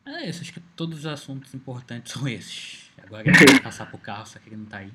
[0.07, 2.91] É isso, acho que todos os assuntos importantes são esses.
[3.01, 4.93] Agora vou passar pro carro, só que ele não tá aí.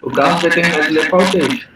[0.00, 1.68] O Carlos vai terminar de ler qual texto?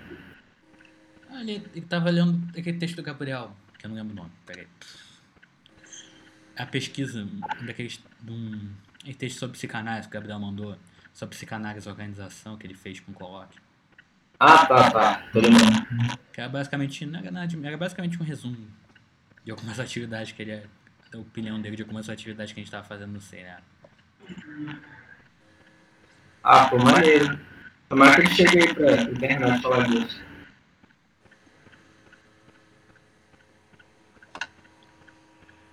[1.30, 4.30] Ah, ele, ele tava lendo aquele texto do Gabriel, que eu não lembro o nome,
[4.44, 4.68] peraí.
[6.56, 7.26] A pesquisa
[7.64, 8.00] daqueles.
[8.20, 8.70] De um,
[9.18, 10.76] texto sobre psicanálise que o Gabriel mandou,
[11.12, 13.58] sobre psicanálise e organização que ele fez com o Coloque.
[14.40, 15.22] Ah, tá, tá.
[15.32, 16.18] Tô lembrando.
[16.32, 18.66] Que era basicamente, era, nada, era basicamente um resumo
[19.44, 20.62] de algumas atividades que ele.
[21.14, 23.62] A opinião dele de algumas atividades que a gente estava fazendo no CNA.
[26.42, 27.38] Ah, pô, maneiro.
[27.88, 30.20] Tomara que ele chegue aí pra terminar de falar disso.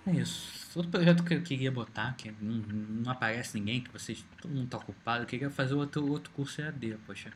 [0.06, 0.53] É isso.
[0.74, 2.56] Outro projeto que eu queria botar, que não,
[3.02, 4.24] não aparece ninguém, que vocês.
[4.40, 7.30] Todo mundo tá ocupado, eu queria fazer outro, outro curso EAD, poxa.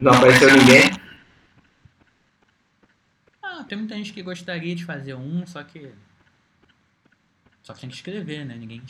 [0.00, 0.90] Não apareceu ninguém?
[3.42, 5.92] Ah, tem muita gente que gostaria de fazer um, só que
[7.62, 8.56] só que tem que escrever, né?
[8.56, 8.82] Ninguém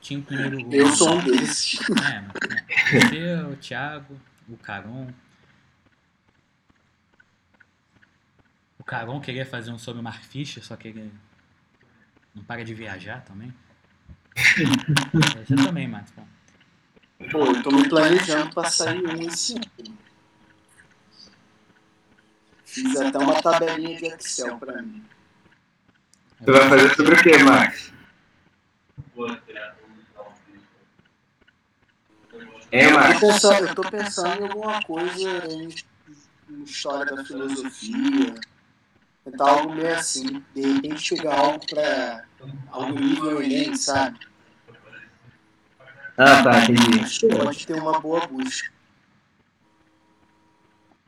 [0.00, 0.74] tinha o primeiro.
[0.74, 1.78] Eu sou um desses.
[2.02, 3.00] É, é.
[3.00, 5.08] Você, o Thiago, o Caron.
[8.90, 11.12] Caron queria fazer um sobre o Mark Fischer, só que ele
[12.34, 13.54] não para de viajar também.
[15.46, 16.12] Você também, Matos.
[17.30, 19.98] Pô, eu tô me planejando pra sair um esse ano.
[22.64, 25.04] Fiz até uma tabelinha de Excel pra mim.
[26.40, 27.92] Você vai fazer sobre o que, Max?
[32.72, 33.22] É, Max?
[33.22, 35.68] Eu estou pensando em alguma coisa em,
[36.48, 38.34] em história da filosofia,
[39.24, 40.42] tentar algo meio assim.
[40.54, 42.24] De repente pegar algo para
[42.70, 44.18] algum nível Enem, sabe?
[46.16, 47.28] Ah, tá, entendi.
[47.36, 48.70] Pode ter uma boa busca.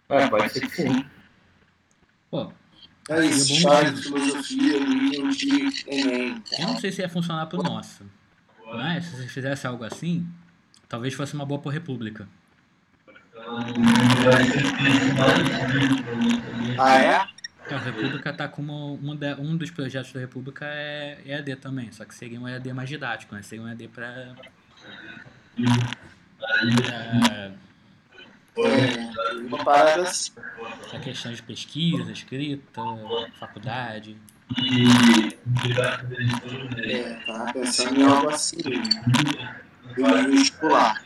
[0.09, 1.05] É, pode ser que sim.
[2.31, 2.53] Pô,
[3.09, 6.43] é isso, história filosofia, livro de Enem.
[6.59, 8.05] Eu não sei se ia funcionar pro nosso.
[8.65, 10.27] Mas se você fizesse algo assim,
[10.89, 12.27] talvez fosse uma boa por República.
[16.79, 17.27] Ah, é?
[17.73, 21.91] Então, a República tá como um, de, um dos projetos da República é EAD também,
[21.91, 23.41] só que seria um EAD mais didático, né?
[23.41, 24.35] Seria um EAD para
[29.47, 30.33] uma parada assim.
[31.03, 32.83] Questão de pesquisa, escrita,
[33.41, 34.19] faculdade.
[36.77, 38.59] É, tava pensando em algo assim.
[39.97, 41.03] Eu vestibular.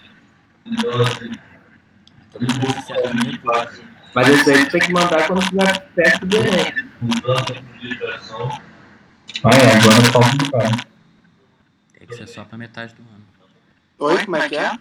[4.17, 6.73] Mas isso aí tem que mandar quando estiver perto do Enem.
[9.45, 10.71] Ah, é, agora falta do cara.
[11.99, 13.23] Tem que ser só pra metade do ano.
[13.99, 14.73] Oi, como é que é?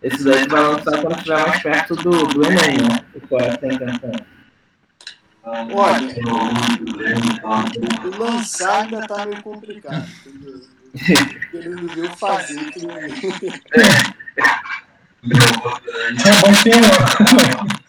[0.00, 3.04] Esse daí tu vai lançar quando estiver mais perto do, do Enem, né?
[3.16, 4.12] O qual é a intenção?
[5.74, 6.14] Olha,
[8.18, 10.08] lançar ainda tá meio complicado.
[11.50, 12.70] Querendo ver o fazer.
[16.24, 17.87] É bom ter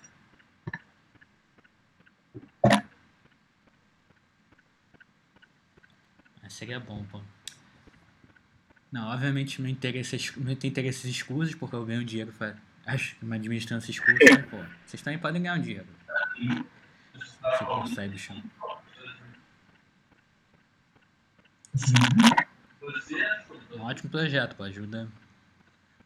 [6.60, 7.22] Seria bom, pô.
[8.92, 12.54] Não, obviamente não, interessa, não tem interesses escusos, porque eu ganho dinheiro pra,
[13.22, 14.58] uma administrando esses cursos, né, pô.
[14.86, 15.88] Vocês também podem ganhar um dinheiro.
[17.14, 18.44] Você consegue do chão.
[23.72, 24.64] Um ótimo projeto, pô.
[24.64, 25.10] Ajuda.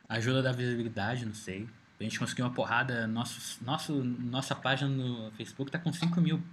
[0.08, 1.68] Ajuda da visibilidade, não sei.
[2.00, 3.08] A gente conseguiu uma porrada.
[3.08, 6.44] Nosso, nosso, nossa página no Facebook tá com 5 mil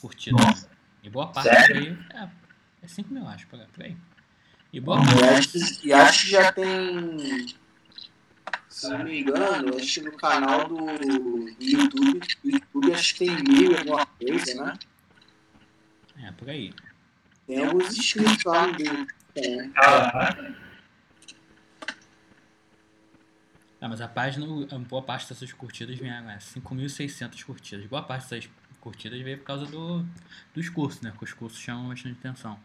[0.00, 0.40] curtidas.
[0.46, 0.70] Nossa.
[1.02, 1.98] E boa parte aí.
[2.14, 2.45] É,
[2.82, 3.96] é 5 mil, acho, por aí.
[4.72, 5.86] E boa parte.
[5.86, 7.46] E acho que já tem.
[8.68, 10.90] Se não me engano, acho que no canal do
[11.58, 14.78] YouTube, do YouTube acho que tem mil alguma coisa, né?
[16.22, 16.74] É, por aí.
[17.46, 19.14] Tem alguns inscritos lá no YouTube.
[19.32, 19.72] Tem.
[23.80, 24.46] Ah, mas a página,
[24.88, 27.86] boa parte dessas curtidas vieram, é 5.600 curtidas.
[27.86, 28.50] Boa parte dessas
[28.86, 30.06] curtidas veio por causa do,
[30.54, 31.10] dos cursos, né?
[31.10, 32.56] Porque os cursos chamam bastante atenção.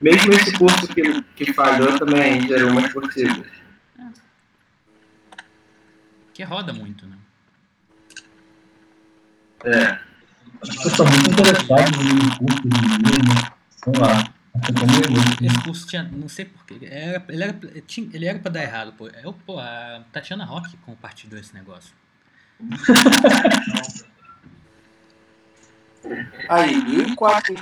[0.00, 3.44] Mesmo esse curso que, que falhou também gerou umas curtidas.
[3.98, 4.08] É.
[6.32, 7.18] Que roda muito, né?
[9.64, 9.98] É.
[10.62, 12.78] Eu estou muito interessado no curso de
[13.82, 14.34] sei lá.
[15.42, 17.58] Esse curso tinha, não sei porquê, era, ele, era,
[18.12, 19.08] ele era pra dar errado, pô.
[19.08, 21.92] Eu, pô, a Tatiana Rock compartilhou esse negócio.
[26.48, 27.54] Aí, 1004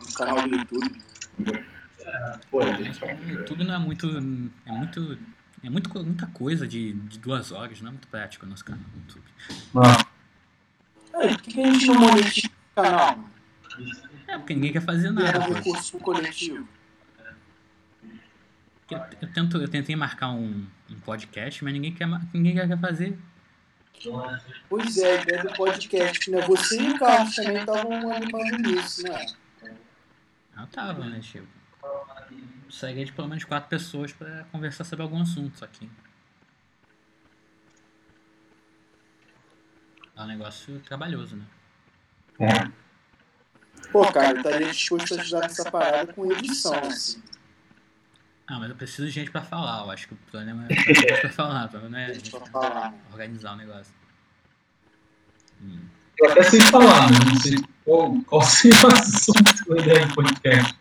[0.00, 1.02] no canal do YouTube.
[2.50, 4.06] Pô, o YouTube não é muito.
[4.66, 5.18] É muito.
[5.62, 8.82] É muito, muita coisa de, de duas horas, não é muito prático o nosso canal
[8.94, 9.24] no YouTube.
[9.76, 10.06] Ah.
[11.14, 13.18] Aí, por que a gente não monetiza o canal?
[14.26, 15.36] É, porque ninguém quer fazer nada.
[15.36, 16.66] É um recurso coletivo.
[18.90, 23.18] Eu, eu, tento, eu tentei marcar um, um podcast, mas ninguém quer, ninguém quer fazer.
[24.68, 26.40] Pois é, a ideia do podcast, né?
[26.46, 29.26] Você e o Carlos também estavam animando nisso, né?
[30.58, 31.46] Eu tava, né, Chico?
[32.70, 35.90] Segue de pelo menos quatro pessoas pra conversar sobre algum assunto, só que.
[40.16, 41.44] É um negócio trabalhoso, né?
[42.40, 43.90] É.
[43.90, 47.22] Pô, cara, eu estaria disposto a ajudar nessa parada com edição, assim.
[48.50, 49.84] Ah, mas eu preciso de gente pra falar.
[49.84, 53.52] Eu acho que o problema é gente pra falar, o problema é gente pra organizar
[53.52, 53.94] o negócio.
[55.62, 55.78] Hum.
[56.18, 60.14] Eu até sei falar, mas não sei qual, qual seria o assunto da ideia do
[60.16, 60.74] podcast.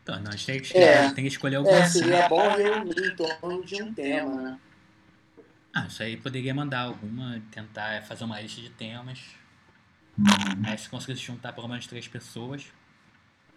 [0.00, 3.64] Então, nós temos que, é, tem que escolher algum É, seria bom reunir em torno
[3.64, 4.58] de um tema, né?
[5.74, 9.18] Ah, isso aí poderia mandar alguma, tentar fazer uma lista de temas.
[10.16, 10.24] Hum.
[10.64, 12.64] Aí se conseguisse juntar pelo menos três pessoas.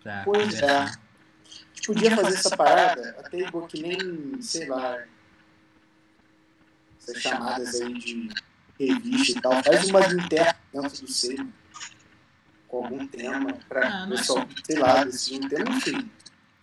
[0.01, 0.87] Pra pois conversar.
[1.05, 1.08] é.
[1.49, 5.03] A gente podia fazer essa parada até igual que nem, sei lá,
[6.99, 8.29] essas chamadas aí de
[8.79, 9.63] revista e tal.
[9.63, 11.45] Faz uma de interna dentro do ser
[12.67, 16.11] com algum tema pra ah, pessoal, é sei lá, decidir um tema, enfim.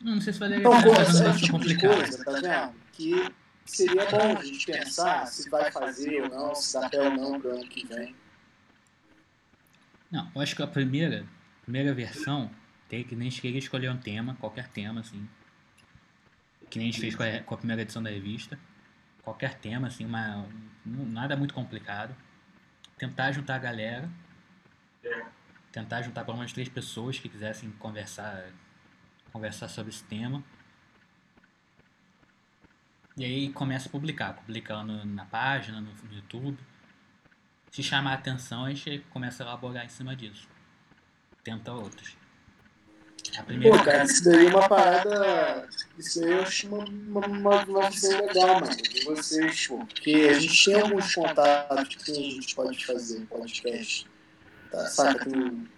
[0.01, 2.75] Não, sei se vai então, coisa, é tipo de coisa, tá vendo?
[2.93, 3.29] Que
[3.65, 7.41] seria bom a gente pensar se vai fazer ou não, se dá pé ou não
[7.41, 8.15] pro ano que vem.
[10.11, 11.27] Não, eu acho que a primeira,
[11.63, 12.51] primeira versão
[12.89, 15.29] tem que nem queria escolher um tema, qualquer tema, assim.
[16.71, 18.59] Que nem a gente fez com a, com a primeira edição da revista.
[19.23, 20.49] Qualquer tema, assim, uma,
[20.85, 22.15] nada muito complicado.
[22.97, 24.09] Tentar juntar a galera.
[25.73, 28.51] Tentar juntar pelo menos três pessoas que quisessem conversar,
[29.33, 30.43] conversar sobre esse tema.
[33.17, 36.59] E aí começa a publicar, publicando na página, no, no YouTube.
[37.71, 40.49] Se chamar a atenção, a gente começa a elaborar em cima disso.
[41.43, 42.17] Tenta outros.
[43.39, 43.77] A primeira...
[43.77, 45.69] Pô, cara, isso daí é uma parada.
[45.99, 50.29] Isso aí eu acho uma, uma, uma, uma visão legal, mano, de vocês, tipo, porque
[50.31, 54.07] a gente tem alguns contatos que a gente pode fazer no podcast.
[54.71, 55.25] Tá, saca?
[55.25, 55.69] Tem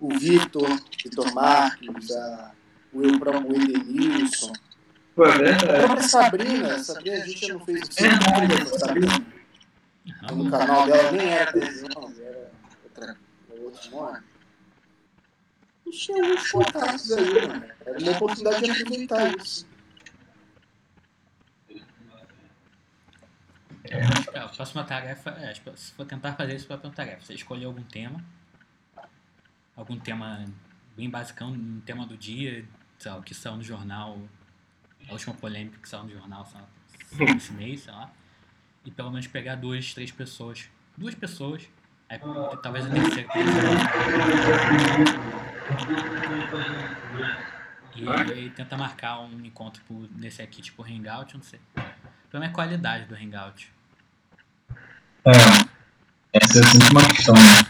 [0.00, 2.52] o Vitor, Vitor Marques, a,
[2.92, 4.52] o Eu Promo Edenilson.
[5.14, 5.64] Pô, é verdade.
[5.64, 9.26] A própria Sabrina, Sabrina, a gente já não fez o com a Sabrina.
[10.32, 12.52] No canal dela nem era televisão, era
[12.84, 13.16] outra,
[13.60, 14.18] outro nome.
[15.90, 17.64] Tinha alguns contatos aí, mano.
[17.86, 19.66] Era uma oportunidade de aproveitar isso.
[23.88, 27.66] É, a próxima tarefa é, se for tentar fazer isso, a próxima tarefa, você escolher
[27.66, 28.24] algum tema,
[29.76, 30.44] algum tema
[30.96, 32.64] bem basicão, um tema do dia,
[32.98, 34.18] sei lá, o que saiu no jornal,
[35.08, 36.66] a última polêmica que saiu no jornal, sei lá,
[37.36, 38.10] esse mês, sei lá,
[38.84, 41.68] e pelo menos pegar duas, três pessoas, duas pessoas,
[42.08, 42.18] aí,
[42.62, 43.28] talvez a terceira
[47.96, 51.60] e aí tenta marcar um encontro por, nesse aqui, tipo Hangout, não sei.
[51.76, 53.72] O problema é a qualidade do Hangout.
[55.24, 55.30] É,
[56.32, 57.66] essa é sempre uma questão, né?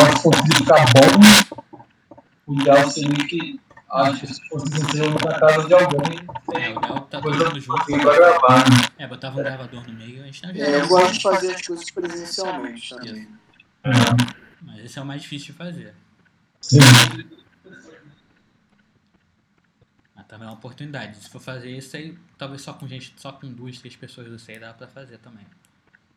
[0.00, 5.38] Hora que for ficar bom, o ideal seria que acho que se fosse fazer na
[5.38, 6.20] casa de alguém.
[6.54, 7.84] É, o ideal tá todo mundo junto.
[7.86, 8.76] gravar, né?
[8.98, 11.66] É, botava um gravador no meio, a gente não É, eu gosto de fazer as
[11.66, 13.28] coisas presencialmente também.
[13.84, 14.39] É.
[14.62, 15.94] Mas esse é o mais difícil de fazer.
[16.60, 16.78] Sim.
[20.14, 21.16] Mas também é uma oportunidade.
[21.16, 24.38] Se for fazer isso aí, talvez só com gente, só com duas, três pessoas do
[24.38, 25.46] sei dá pra fazer também.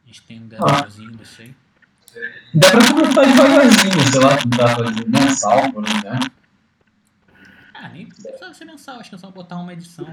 [0.04, 0.82] A gente tem um ah.
[0.82, 1.56] do sei.
[2.54, 6.32] Dá pra começar devagarzinho, sei lá, tentar fazer mensal, por exemplo.
[7.74, 10.08] Ah, nem precisa ser mensal, acho que é só botar uma edição,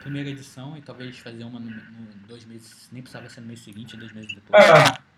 [0.00, 3.60] primeira edição, e talvez fazer uma no, no dois meses, nem precisava ser no mês
[3.60, 4.64] seguinte, dois meses depois.
[4.64, 5.09] É.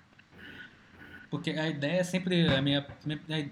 [1.33, 2.87] Porque a ideia é sempre, a minha,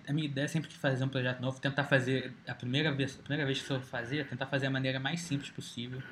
[0.06, 3.18] a minha ideia é sempre de fazer um projeto novo, tentar fazer, a primeira vez,
[3.18, 6.02] a primeira vez que eu fazer, tentar fazer a maneira mais simples possível.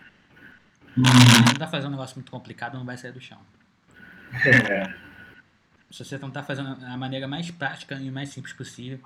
[0.96, 1.04] Uhum.
[1.52, 3.38] Tentar fazer um negócio muito complicado não vai sair do chão.
[4.46, 4.94] É.
[5.90, 9.00] Se você tentar fazer a maneira mais prática e mais simples possível,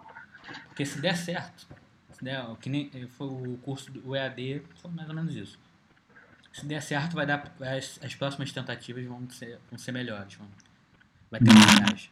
[0.68, 1.66] porque se der certo,
[2.12, 5.58] se der, que nem foi o curso do EAD, foi mais ou menos isso.
[6.52, 10.46] Se der certo, vai dar as, as próximas tentativas vão ser, vão ser melhores, vão,
[11.28, 12.08] vai ter mais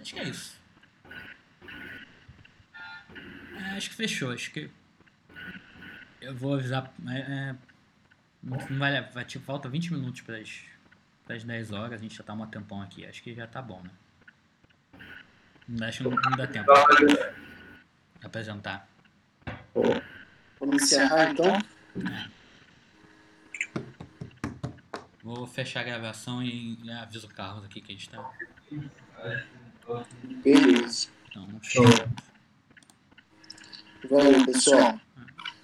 [0.00, 0.60] Acho que é isso.
[3.56, 4.32] É, acho que fechou.
[4.32, 4.70] Acho que
[6.20, 6.92] eu vou avisar.
[7.08, 7.56] É, é
[8.42, 10.62] não vai, vai tipo, falta 20 minutos para as,
[11.24, 12.00] para as 10 horas.
[12.00, 13.04] A gente já tá um tempão aqui.
[13.04, 13.90] Acho que já tá bom, né?
[15.88, 16.70] Acho que não, não dá tempo
[18.22, 18.88] apresentar.
[20.60, 21.56] Vamos encerrar então?
[21.56, 22.45] É.
[25.26, 28.30] Vou fechar a gravação e, aviso o Carlos aqui que a gente tá.
[30.44, 31.08] Beleza.
[31.28, 31.84] Então, show.
[34.08, 35.00] Valeu, pessoal.